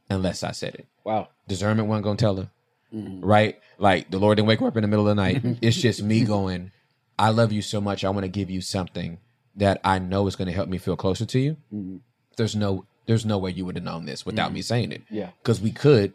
unless 0.08 0.42
I 0.42 0.52
said 0.52 0.74
it. 0.74 0.86
wow 1.02 1.28
Discernment 1.48 1.88
wasn't 1.88 2.04
gonna 2.04 2.16
tell 2.16 2.36
her. 2.36 2.50
Mm. 2.94 3.20
Right? 3.22 3.58
Like 3.78 4.10
the 4.10 4.18
Lord 4.18 4.36
didn't 4.36 4.48
wake 4.48 4.60
her 4.60 4.66
up 4.66 4.76
in 4.76 4.82
the 4.82 4.88
middle 4.88 5.08
of 5.08 5.16
the 5.16 5.22
night. 5.22 5.42
it's 5.62 5.76
just 5.76 6.02
me 6.02 6.24
going, 6.24 6.70
I 7.18 7.30
love 7.30 7.52
you 7.52 7.62
so 7.62 7.80
much. 7.80 8.04
I 8.04 8.10
want 8.10 8.24
to 8.24 8.28
give 8.28 8.50
you 8.50 8.60
something 8.60 9.18
that 9.56 9.80
I 9.84 9.98
know 9.98 10.26
is 10.26 10.36
going 10.36 10.46
to 10.46 10.54
help 10.54 10.68
me 10.68 10.78
feel 10.78 10.96
closer 10.96 11.26
to 11.26 11.38
you. 11.38 11.56
Mm-hmm. 11.72 11.96
There's 12.36 12.56
no 12.56 12.86
there's 13.06 13.26
no 13.26 13.38
way 13.38 13.50
you 13.50 13.64
would 13.66 13.76
have 13.76 13.84
known 13.84 14.06
this 14.06 14.24
without 14.24 14.46
mm-hmm. 14.46 14.54
me 14.54 14.62
saying 14.62 14.92
it. 14.92 15.02
Yeah. 15.10 15.30
Because 15.42 15.60
we 15.60 15.72
could 15.72 16.14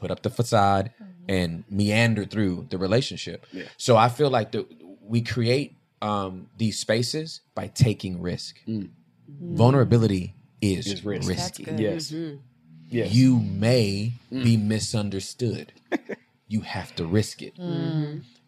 put 0.00 0.10
up 0.10 0.22
the 0.22 0.30
facade 0.30 0.90
mm-hmm. 1.00 1.24
and 1.28 1.64
meander 1.68 2.24
through 2.24 2.66
the 2.70 2.78
relationship. 2.78 3.46
Yeah. 3.52 3.64
So 3.76 3.96
I 3.96 4.08
feel 4.08 4.30
like 4.30 4.52
the 4.52 4.66
we 5.06 5.22
create 5.22 5.76
um, 6.02 6.48
these 6.58 6.78
spaces 6.78 7.40
by 7.54 7.68
taking 7.68 8.20
risk. 8.20 8.56
Mm. 8.66 8.90
Mm. 9.30 9.56
Vulnerability 9.56 10.34
is, 10.60 10.86
It's 10.86 11.04
risk. 11.04 11.28
That's 11.28 11.38
risky. 11.58 11.64
good. 11.64 11.80
yes 11.80 12.10
mm-hmm. 12.10 12.36
yes 12.88 13.12
You 13.12 13.38
may 13.38 14.12
mm. 14.32 14.44
be 14.44 14.56
misunderstood. 14.56 15.72
you 16.48 16.60
have 16.60 16.94
to 16.96 17.06
risk 17.06 17.42
it. 17.42 17.54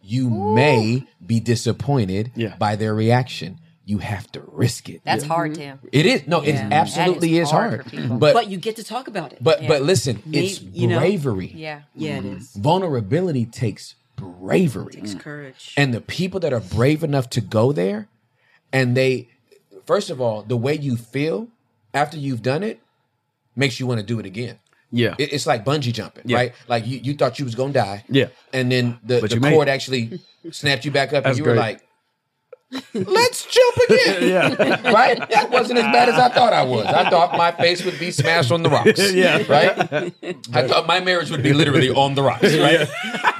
you 0.03 0.31
may 0.31 1.05
be 1.25 1.41
disappointed 1.41 2.33
Yeah. 2.37 2.57
by 2.57 2.77
their 2.77 2.95
reaction. 2.95 3.59
You 3.85 3.99
have 3.99 4.31
to 4.33 4.43
risk 4.47 4.89
it. 4.89 5.03
That's 5.05 5.23
hard, 5.25 5.53
mm-hmm. 5.53 5.61
Tim. 5.61 5.79
it 5.93 6.07
is 6.07 6.27
no, 6.27 6.43
Yeah. 6.43 6.67
it 6.67 6.73
absolutely 6.73 7.31
That 7.35 7.43
is 7.43 7.49
is 7.49 7.51
hard 7.53 7.83
hard. 7.93 8.19
But 8.21 8.35
but 8.35 8.49
you 8.49 8.59
get 8.59 8.77
to 8.77 8.85
talk 8.85 9.07
about 9.09 9.33
it. 9.33 9.39
but 9.43 9.63
Yeah. 9.63 9.69
but 9.69 9.83
listen, 9.83 10.23
Maybe, 10.27 10.47
it's 10.47 10.61
you 10.61 10.89
know. 10.89 10.99
bravery. 10.99 11.53
Yeah. 11.55 11.83
yeah, 11.95 12.19
it 12.19 12.25
mm-hmm. 12.25 12.37
is. 12.39 12.53
Vulnerability 12.55 13.47
takes 13.47 13.95
bravery. 14.17 14.93
Takes 14.95 15.15
courage. 15.15 15.75
And 15.77 15.93
the 15.95 16.01
people 16.01 16.41
that 16.41 16.53
are 16.53 16.61
brave 16.61 17.05
enough 17.05 17.31
to 17.31 17.41
go 17.41 17.73
there 17.73 18.09
and 18.73 18.97
they 18.97 19.29
first 19.85 20.11
of 20.11 20.21
all, 20.21 20.43
the 20.43 20.57
way 20.57 20.75
you 20.75 20.97
feel 20.97 21.49
after 21.95 22.17
you've 22.19 22.43
done 22.43 22.63
it 22.63 22.81
makes 23.55 23.79
you 23.81 23.87
want 23.87 24.01
to 24.01 24.07
do 24.07 24.19
it 24.19 24.27
again. 24.27 24.59
Yeah. 24.91 25.15
It- 25.19 25.33
it's 25.33 25.47
like 25.47 25.65
bungee 25.65 25.93
jumping, 25.93 26.25
Yeah. 26.27 26.37
right? 26.37 26.55
Like 26.69 26.87
you, 26.87 26.99
you 27.03 27.15
thought 27.15 27.39
you 27.39 27.45
was 27.45 27.55
gonna 27.55 27.73
die. 27.73 28.05
Yeah. 28.09 28.27
And 28.53 28.71
then 28.73 28.99
the, 29.05 29.21
But 29.21 29.31
the 29.31 29.41
cord 29.41 29.69
actually 29.69 30.21
snapped 30.51 30.85
you 30.85 30.91
back 30.91 31.13
up 31.13 31.25
That's 31.25 31.39
and 31.39 31.47
you 31.47 31.51
were 31.51 31.57
like, 31.57 31.86
Let's 32.95 33.47
jump 33.47 33.77
again. 33.89 34.29
yeah. 34.29 34.93
right? 34.93 35.19
That 35.31 35.51
wasn't 35.51 35.79
as 35.79 35.85
bad 35.85 36.09
as 36.09 36.17
I 36.17 36.29
thought 36.31 36.53
I 36.53 36.65
was. 36.65 36.85
I 36.87 37.09
thought 37.11 37.37
my 37.37 37.53
face 37.53 37.85
would 37.85 37.99
be 37.99 38.11
smashed 38.11 38.51
on 38.51 38.63
the 38.63 38.71
rocks. 38.71 39.13
Yeah. 39.13 39.43
Right? 39.49 40.13
I 40.53 40.67
thought 40.67 40.87
my 40.87 41.01
marriage 41.01 41.31
would 41.31 41.43
be 41.43 41.53
literally 41.53 41.91
on 41.91 42.15
the 42.15 42.23
rocks, 42.23 42.43
right? 42.57 42.89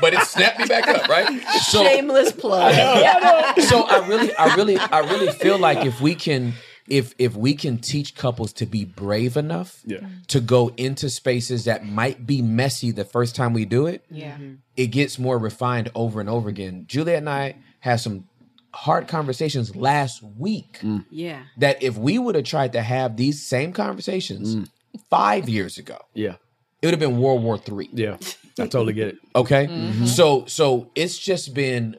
But 0.01 0.15
it 0.15 0.21
snapped 0.23 0.59
me 0.61 0.67
back 0.67 0.87
up, 0.89 1.09
right? 1.09 1.43
So 1.65 1.83
Shameless 1.83 2.33
plug. 2.33 2.73
so 3.63 3.83
I 3.83 4.07
really, 4.07 4.35
I 4.37 4.55
really, 4.55 4.79
I 4.79 5.01
really 5.01 5.33
feel 5.33 5.59
like 5.59 5.85
if 5.85 6.01
we 6.01 6.15
can, 6.15 6.55
if 6.89 7.15
if 7.19 7.35
we 7.35 7.55
can 7.55 7.79
teach 7.79 8.15
couples 8.15 8.53
to 8.55 8.67
be 8.67 8.85
brave 8.85 9.37
enough 9.37 9.81
Yeah. 9.85 10.01
to 10.29 10.41
go 10.41 10.71
into 10.77 11.11
spaces 11.11 11.65
that 11.65 11.85
might 11.85 12.27
be 12.27 12.43
messy 12.43 12.93
the 12.93 13.05
first 13.05 13.35
time 13.35 13.53
we 13.53 13.65
do 13.65 13.87
it, 13.87 14.05
Yeah. 14.11 14.37
it 14.77 14.87
gets 14.89 15.19
more 15.19 15.37
refined 15.39 15.91
over 15.97 16.21
and 16.21 16.29
over 16.31 16.49
again. 16.49 16.85
Juliet 16.87 17.19
and 17.19 17.29
I 17.29 17.57
had 17.81 17.97
some 17.97 18.29
hard 18.77 19.09
conversations 19.09 19.75
last 19.75 20.23
week 20.23 20.81
yeah. 21.11 21.43
that 21.57 21.83
if 21.83 21.97
we 21.97 22.19
would 22.19 22.35
have 22.35 22.45
tried 22.45 22.73
to 22.75 22.83
have 22.83 23.17
these 23.17 23.43
same 23.43 23.73
conversations 23.73 24.69
five 25.11 25.49
years 25.49 25.79
ago, 25.79 25.99
Yeah. 26.15 26.37
it 26.83 26.87
would 26.87 26.93
have 26.93 27.01
been 27.01 27.19
World 27.19 27.43
War 27.43 27.59
Three. 27.59 27.89
Yeah. 27.93 28.19
I 28.59 28.67
totally 28.67 28.93
get 28.93 29.09
it. 29.09 29.17
Okay. 29.35 29.67
Mm-hmm. 29.67 30.07
So 30.07 30.45
so 30.47 30.91
it's 30.95 31.19
just 31.19 31.55
been 31.55 31.97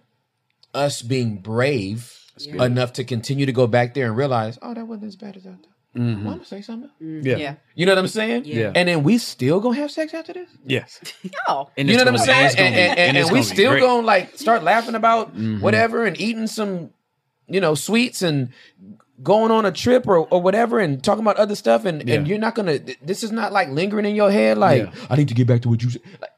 us 0.73 1.01
being 1.01 1.37
brave 1.37 2.13
enough 2.45 2.93
to 2.93 3.03
continue 3.03 3.45
to 3.47 3.51
go 3.51 3.65
back 3.67 3.93
there 3.95 4.05
and 4.07 4.15
realize, 4.15 4.59
oh, 4.61 4.73
that 4.75 4.87
wasn't 4.87 5.07
as 5.07 5.15
bad 5.15 5.35
as 5.37 5.45
I 5.47 5.51
thought. 5.51 5.65
Mm-hmm. 5.95 6.23
Well, 6.23 6.33
I'm 6.33 6.37
gonna 6.39 6.45
say 6.45 6.61
something. 6.61 6.89
Mm-hmm. 7.01 7.25
Yeah. 7.25 7.37
Yeah. 7.37 7.55
You 7.75 7.85
know 7.85 7.93
what 7.93 7.99
I'm 7.99 8.07
saying? 8.07 8.45
Yeah. 8.45 8.71
And 8.75 8.87
then 8.87 9.03
we 9.03 9.17
still 9.17 9.59
gonna 9.59 9.77
have 9.77 9.89
sex 9.89 10.13
after 10.13 10.33
this. 10.33 10.49
Yes. 10.65 10.99
Oh. 11.47 11.69
And 11.77 11.87
You 11.89 11.95
know 11.95 12.01
what 12.03 12.07
I'm 12.09 12.13
gonna 12.15 12.25
be- 12.25 12.31
saying? 12.33 12.55
And, 12.57 12.75
be- 12.75 12.81
and, 12.81 12.99
and, 12.99 13.17
it's 13.17 13.29
and 13.29 13.37
we 13.37 13.43
still 13.43 13.71
great. 13.71 13.81
Mm-hmm. 13.83 13.89
gonna 13.95 14.07
like 14.07 14.37
start 14.37 14.63
laughing 14.63 14.95
about 14.95 15.29
mm-hmm. 15.33 15.59
whatever 15.61 16.05
and 16.05 16.19
eating 16.19 16.47
some, 16.47 16.91
you 17.47 17.59
know, 17.61 17.73
sweets 17.73 18.21
and 18.21 18.49
going 19.23 19.49
on 19.51 19.65
a 19.65 19.71
trip 19.71 20.07
or, 20.07 20.17
or 20.27 20.39
whatever 20.41 20.79
and 20.79 21.03
talking 21.03 21.23
about 21.23 21.37
other 21.37 21.55
stuff 21.55 21.85
and, 21.85 22.07
and 22.07 22.27
you're 22.27 22.37
not 22.37 22.53
gonna 22.53 22.77
this 23.01 23.23
is 23.23 23.31
not 23.31 23.51
like 23.51 23.67
lingering 23.69 24.05
in 24.05 24.13
your 24.15 24.29
head 24.29 24.59
like 24.59 24.83
Yeah. 24.83 25.07
I 25.09 25.15
need 25.15 25.29
to 25.29 25.33
get 25.33 25.47
back 25.47 25.61
to 25.63 25.69
what 25.69 25.81
you 25.81 25.89
said. 25.89 26.01
Like, 26.21 26.31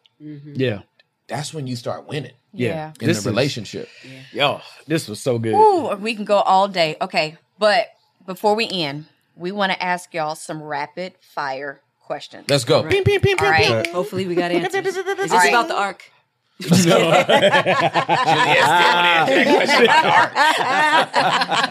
Yeah. 0.56 0.82
that's 1.28 1.54
when 1.54 1.68
you 1.68 1.76
start 1.76 2.08
winning 2.08 2.32
Yeah. 2.54 2.70
Yeah. 2.70 2.88
in 3.02 3.08
This 3.08 3.18
the 3.18 3.22
is- 3.22 3.26
relationship. 3.26 3.90
Yo, 4.32 4.62
this 4.88 5.10
was 5.10 5.20
so 5.20 5.38
good. 5.40 5.56
Ooh, 5.56 5.94
we 5.98 6.16
can 6.16 6.24
go 6.24 6.38
all 6.38 6.70
day. 6.70 6.96
Okay, 7.02 7.38
but 7.58 7.88
before 8.26 8.56
we 8.56 8.70
end, 8.70 9.06
we 9.40 9.52
want 9.52 9.72
to 9.72 9.82
ask 9.82 10.14
y'all 10.14 10.36
some 10.36 10.62
rapid 10.62 11.14
fire 11.22 11.82
questions. 12.02 12.46
Let's 12.50 12.66
go. 12.66 12.84
Ping, 12.84 13.04
ping, 13.04 13.22
ping, 13.22 13.36
all 13.40 13.52
ping, 13.52 13.64
ping. 13.64 13.74
right. 13.74 13.88
Hopefully 13.88 14.28
we 14.28 14.36
got 14.36 14.52
answers. 14.52 14.86
Is 14.86 15.04
this 15.04 15.32
right. 15.32 15.50
about 15.50 15.68
the 15.70 15.76
ark? 15.76 16.04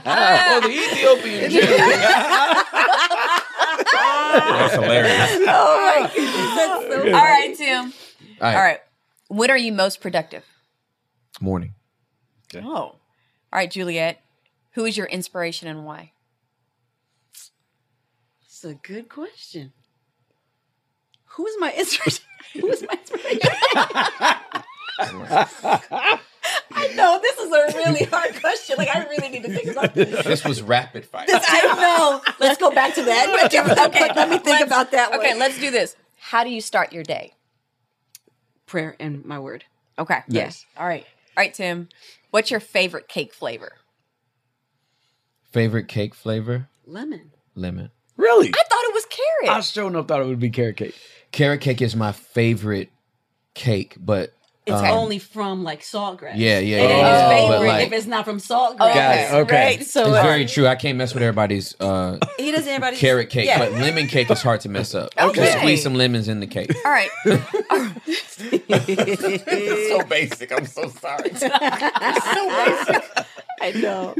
oh, 0.08 0.60
the 0.62 0.70
Ethiopian 0.70 1.50
Jew. 1.50 1.60
That's 4.32 4.74
hilarious. 4.74 5.44
Oh 5.46 6.00
my 6.00 6.10
goodness. 6.14 7.14
All 7.14 7.20
right, 7.20 7.54
Tim. 7.54 7.84
All 7.84 7.90
right. 8.40 8.54
All 8.54 8.62
right. 8.62 8.80
When 9.28 9.50
are 9.50 9.58
you 9.58 9.72
most 9.72 10.00
productive? 10.00 10.44
Morning. 11.38 11.74
Oh. 12.54 12.62
All 12.62 12.98
right, 13.52 13.70
Juliet. 13.70 14.22
Who 14.72 14.86
is 14.86 14.96
your 14.96 15.06
inspiration 15.06 15.68
and 15.68 15.84
why? 15.84 16.12
It's 18.58 18.64
a 18.64 18.74
good 18.74 19.08
question. 19.08 19.72
Who 21.26 21.46
is 21.46 21.54
my 21.60 21.72
inspiration? 21.78 22.24
Who 22.54 22.66
is 22.66 22.82
my 22.82 22.98
inspiration? 22.98 23.38
I 26.72 26.92
know 26.96 27.20
this 27.22 27.38
is 27.38 27.52
a 27.52 27.78
really 27.78 28.02
hard 28.06 28.34
question. 28.40 28.74
Like 28.76 28.88
I 28.88 29.04
really 29.04 29.28
need 29.28 29.44
to 29.44 29.52
think 29.52 29.68
about 29.68 29.94
this. 29.94 30.24
This 30.24 30.44
was 30.44 30.60
rapid 30.60 31.06
fire. 31.06 31.26
I 31.28 31.74
know. 31.76 32.20
Let's 32.40 32.58
go 32.58 32.72
back 32.72 32.96
to 32.96 33.04
that. 33.04 33.28
Okay, 33.86 34.08
let 34.16 34.28
me 34.28 34.38
think 34.38 34.46
let's- 34.46 34.64
about 34.64 34.90
that 34.90 35.12
one. 35.12 35.20
Okay, 35.20 35.38
let's 35.38 35.60
do 35.60 35.70
this. 35.70 35.94
How 36.18 36.42
do 36.42 36.50
you 36.50 36.60
start 36.60 36.92
your 36.92 37.04
day? 37.04 37.34
prayer 38.66 38.96
and 38.98 39.24
my 39.24 39.38
word. 39.38 39.66
Okay. 40.00 40.18
Yes. 40.26 40.66
All 40.76 40.88
right. 40.88 41.06
All 41.36 41.44
right, 41.44 41.54
Tim. 41.54 41.90
What's 42.32 42.50
your 42.50 42.58
favorite 42.58 43.06
cake 43.06 43.32
flavor? 43.32 43.74
Favorite 45.52 45.86
cake 45.86 46.16
flavor? 46.16 46.66
Lemon. 46.84 47.30
Lemon. 47.54 47.92
Really? 48.18 48.48
I 48.48 48.62
thought 48.68 48.84
it 48.88 48.94
was 48.94 49.06
carrot. 49.06 49.56
I 49.56 49.60
sure 49.60 49.86
enough 49.86 50.08
thought 50.08 50.20
it 50.20 50.26
would 50.26 50.40
be 50.40 50.50
carrot 50.50 50.76
cake. 50.76 50.94
Carrot 51.32 51.60
cake 51.62 51.80
is 51.80 51.96
my 51.96 52.12
favorite 52.12 52.90
cake, 53.54 53.96
but 53.98 54.32
It's 54.66 54.76
um, 54.76 54.84
only 54.86 55.18
from 55.18 55.62
like 55.64 55.80
saltgrass. 55.82 56.32
Yeah, 56.34 56.58
yeah, 56.58 56.60
It 56.60 56.60
yeah, 56.60 56.78
ain't 56.80 56.90
yeah. 56.90 57.22
his 57.22 57.30
favorite 57.50 57.68
like- 57.68 57.86
if 57.86 57.92
it's 57.92 58.06
not 58.06 58.24
from 58.24 58.38
saltgrass. 58.38 58.78
Got. 58.78 59.34
Okay. 59.42 59.76
Right? 59.76 59.86
So 59.86 60.00
it's 60.02 60.10
uh, 60.18 60.22
very 60.22 60.46
true. 60.46 60.66
I 60.66 60.74
can't 60.74 60.98
mess 60.98 61.14
with 61.14 61.22
everybody's 61.22 61.74
uh, 61.80 62.18
he 62.38 62.50
doesn't 62.50 62.68
everybody 62.68 62.96
carrot 62.96 63.30
cake, 63.30 63.46
Yeah. 63.46 63.58
but 63.60 63.72
lemon 63.72 64.08
cake 64.08 64.30
is 64.30 64.42
hard 64.42 64.60
to 64.62 64.68
mess 64.68 64.94
up. 64.94 65.10
Okay. 65.18 65.44
Just 65.46 65.58
squeeze 65.58 65.82
some 65.82 65.94
lemons 65.94 66.28
in 66.28 66.40
the 66.40 66.46
cake. 66.46 66.72
All 66.84 66.90
right. 66.90 67.10
so 69.88 70.04
basic. 70.08 70.52
I'm 70.52 70.66
so 70.66 70.88
sorry. 70.90 71.30
so 71.34 71.48
basic. 71.48 71.52
I 73.60 73.72
know. 73.74 74.14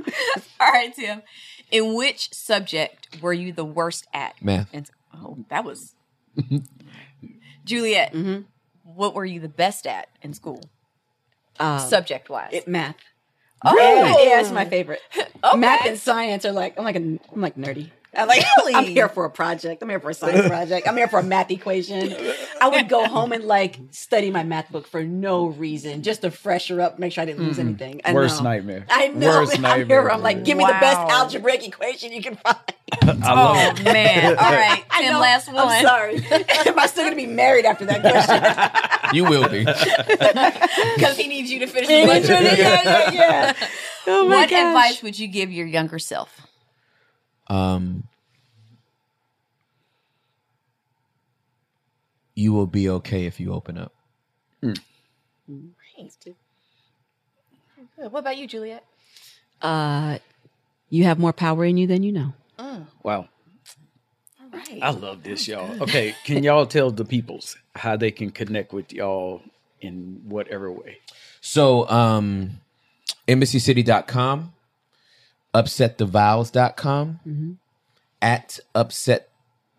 All 0.61 0.72
right, 0.72 0.94
Tim. 0.94 1.22
In 1.70 1.94
which 1.94 2.33
subject 2.33 3.20
were 3.20 3.33
you 3.33 3.52
the 3.52 3.64
worst 3.64 4.07
at? 4.14 4.35
Math. 4.42 4.68
And, 4.72 4.88
oh, 5.14 5.38
that 5.50 5.64
was. 5.64 5.94
Juliet, 7.64 8.12
Mm-hmm. 8.12 8.42
what 8.94 9.14
were 9.14 9.24
you 9.24 9.40
the 9.40 9.48
best 9.48 9.87
at 9.87 10.09
in 10.22 10.33
school, 10.33 10.62
Uh, 11.61 11.78
subject 11.78 12.28
wise? 12.31 12.50
it, 12.52 12.66
math. 12.68 12.96
oh, 13.64 13.76
Yeah, 13.76 14.40
it's 14.40 14.50
my 14.50 14.64
favorite. 14.64 15.00
Okay. 15.44 15.57
Math 15.57 15.87
and 15.87 15.96
science 15.98 16.44
are 16.44 16.50
like 16.52 16.76
I'm 16.76 16.85
like 16.85 16.96
a, 16.96 16.98
I'm 16.98 17.20
like 17.40 17.54
nerdy. 17.57 17.90
I'm 18.14 18.27
like 18.29 18.42
Really? 18.59 18.75
I'm 18.75 18.85
here 18.85 19.09
for 19.09 19.25
a 19.25 19.31
project. 19.31 19.83
I'm 19.83 19.88
here 19.88 20.01
for 20.01 20.11
a 20.11 20.14
science 20.14 20.47
project. 20.49 20.88
I'm 20.88 20.97
here 20.97 21.09
for 21.09 21.18
a 21.18 21.23
math 21.23 21.51
equation. 21.51 22.14
I 22.61 22.68
would 22.68 22.88
go 22.88 23.07
home 23.07 23.33
and 23.33 23.44
like 23.44 23.79
study 23.90 24.31
my 24.31 24.42
math 24.44 24.71
book 24.71 24.87
for 24.87 25.05
no 25.05 25.47
reason, 25.47 26.03
just 26.03 26.23
to 26.23 26.31
fresher 26.31 26.81
up, 26.81 26.99
make 26.99 27.12
sure 27.12 27.23
I 27.23 27.25
didn't 27.27 27.44
lose 27.44 27.57
hmm. 27.57 27.68
anything. 27.68 28.01
I 28.05 28.12
Worst 28.14 28.42
know. 28.42 28.51
nightmare. 28.51 28.87
I 28.90 29.09
know. 29.09 29.29
Worst 29.29 29.55
I'm 29.57 29.62
nightmare. 29.62 30.03
here. 30.03 30.11
I'm 30.11 30.23
like, 30.23 30.44
give 30.44 30.57
me 30.57 30.64
the 30.64 30.73
best 30.73 30.99
algebraic 30.99 31.66
equation 31.66 32.12
you 32.12 32.23
can 32.23 32.37
find. 32.37 32.57
I 33.03 33.07
love 33.07 33.77
Oh 33.77 33.81
it. 33.81 33.85
man! 33.85 34.27
All 34.38 34.51
right, 34.53 34.83
I 34.90 35.03
Tim. 35.03 35.12
know. 35.12 35.21
Last 35.21 35.47
one. 35.49 35.59
I'm 35.59 35.85
sorry. 35.85 36.16
Am 36.16 36.79
I 36.79 36.87
still 36.87 37.05
gonna 37.05 37.16
be 37.16 37.27
married 37.27 37.66
after 37.66 37.85
that 37.85 38.01
question? 38.01 39.14
You 39.14 39.25
will 39.25 39.49
be. 39.49 39.64
because 39.64 41.16
he 41.18 41.29
needs 41.29 41.51
you 41.51 41.59
to 41.61 41.66
finish 41.66 41.88
the 41.88 41.94
yeah, 41.94 42.83
yeah, 42.83 43.11
yeah. 43.12 43.55
Oh 44.07 44.25
my 44.27 44.37
what 44.37 44.51
gosh. 44.51 44.59
advice 44.59 45.03
would 45.03 45.18
you 45.18 45.29
give 45.29 45.53
your 45.53 45.66
younger 45.66 45.99
self? 45.99 46.47
Um, 47.48 48.04
you 52.34 52.52
will 52.52 52.66
be 52.66 52.88
okay 52.88 53.26
if 53.26 53.40
you 53.40 53.52
open 53.52 53.78
up. 53.78 53.92
Thanks, 54.62 56.16
dude. 56.16 56.37
What 57.96 58.20
about 58.20 58.37
you, 58.37 58.46
Juliet? 58.46 58.84
Uh, 59.61 60.18
you 60.90 61.04
have 61.04 61.18
more 61.18 61.32
power 61.32 61.64
in 61.64 61.76
you 61.76 61.87
than 61.87 62.02
you 62.02 62.12
know. 62.12 62.32
Wow. 63.02 63.28
All 64.40 64.48
right. 64.52 64.78
I 64.82 64.90
love 64.90 65.22
this, 65.22 65.48
y'all. 65.48 65.82
Okay, 65.82 66.14
can 66.24 66.42
y'all 66.42 66.66
tell 66.76 66.90
the 66.90 67.04
peoples 67.04 67.56
how 67.74 67.96
they 67.96 68.11
can 68.11 68.30
connect 68.30 68.72
with 68.72 68.92
y'all 68.92 69.42
in 69.80 70.20
whatever 70.24 70.70
way? 70.70 70.98
So, 71.40 71.88
um, 71.88 72.61
embassycity.com, 73.26 74.52
upsetthevows.com, 75.54 77.58
at 78.20 78.58
upset 78.74 79.28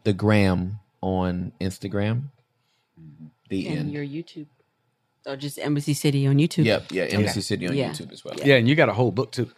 the 0.03 0.13
gram 0.13 0.79
on 1.01 1.51
Instagram. 1.59 2.23
The 3.49 3.67
And 3.67 3.79
end. 3.79 3.93
your 3.93 4.03
YouTube. 4.05 4.47
Or 5.25 5.35
just 5.35 5.59
Embassy 5.59 5.93
City 5.93 6.25
on 6.27 6.37
YouTube. 6.37 6.65
Yep, 6.65 6.91
yeah, 6.91 7.03
Embassy 7.03 7.41
City 7.41 7.67
on 7.67 7.75
Yeah. 7.75 7.89
YouTube 7.91 8.11
as 8.11 8.23
well. 8.23 8.35
Yeah, 8.43 8.55
and 8.55 8.67
you 8.67 8.75
got 8.75 8.89
a 8.89 8.93
whole 8.93 9.11
book 9.11 9.31
too. 9.31 9.49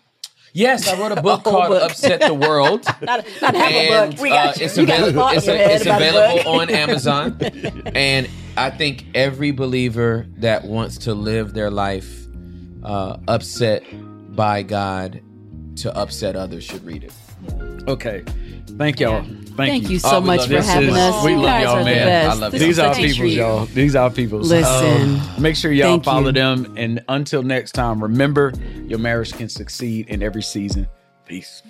Yes, 0.54 0.88
I 0.88 1.00
wrote 1.00 1.18
a 1.18 1.22
book 1.22 1.42
whole 1.44 1.54
called 1.54 1.70
book. 1.70 1.92
Upset 1.92 2.20
the 2.22 2.34
World. 2.34 2.84
Not, 3.02 3.26
not 3.42 3.56
half 3.56 3.72
a 3.72 4.10
book. 4.10 4.20
We 4.20 4.30
got 4.30 4.58
uh, 4.58 4.60
you. 4.60 4.66
it's 4.66 4.78
You 4.78 4.86
got 4.86 5.00
a 5.00 5.08
available. 5.08 5.38
It's, 5.38 5.48
a- 5.48 5.74
it's 5.76 5.86
available 5.86 6.50
on 6.52 6.70
Amazon, 6.70 7.38
and 7.96 8.30
I 8.58 8.70
think 8.70 9.06
every 9.16 9.52
believer 9.52 10.26
that 10.38 10.66
wants 10.66 10.98
to 11.00 11.14
live 11.14 11.54
their 11.54 11.72
life 11.72 12.26
uh, 12.84 13.18
upset 13.28 13.84
by 14.36 14.64
God 14.64 15.22
to 15.78 15.96
upset 15.98 16.36
others 16.36 16.64
should 16.64 16.84
read 16.86 17.04
it. 17.04 17.14
Okay. 17.88 18.24
Thank 18.78 19.00
y'all. 19.00 19.24
Yeah. 19.24 19.24
Thank, 19.24 19.56
Thank 19.58 19.84
you. 19.84 19.90
you 19.92 20.00
so 20.00 20.18
Oh, 20.18 20.22
much 20.22 20.48
for 20.48 20.62
having 20.62 20.90
is- 20.90 20.96
us. 20.96 21.26
we 21.26 21.32
you 21.32 21.38
love 21.38 21.46
guys 21.46 21.64
y'all, 21.64 21.76
are 21.76 21.80
the 21.80 21.86
man. 21.86 22.06
best. 22.08 22.30
I 22.38 22.40
love 22.40 22.52
This. 22.54 22.62
These 22.62 22.80
are 22.80 22.94
such 22.94 22.98
a 22.98 23.02
people's, 23.02 23.18
treat. 23.18 23.34
y'all. 23.34 23.66
These 23.66 23.96
are 23.96 24.10
people's. 24.10 24.50
Listen. 24.50 25.20
Um, 25.20 25.42
Make 25.42 25.56
sure 25.56 25.72
y'all 25.72 25.88
Thank 25.92 26.04
follow 26.06 26.28
you. 26.28 26.32
them. 26.34 26.74
And 26.78 27.04
until 27.10 27.44
next 27.44 27.72
time, 27.74 28.02
remember 28.02 28.54
your 28.86 29.00
marriage 29.00 29.34
can 29.34 29.50
succeed 29.50 30.08
in 30.10 30.24
every 30.24 30.44
season. 30.44 30.88
Peace. 31.26 31.64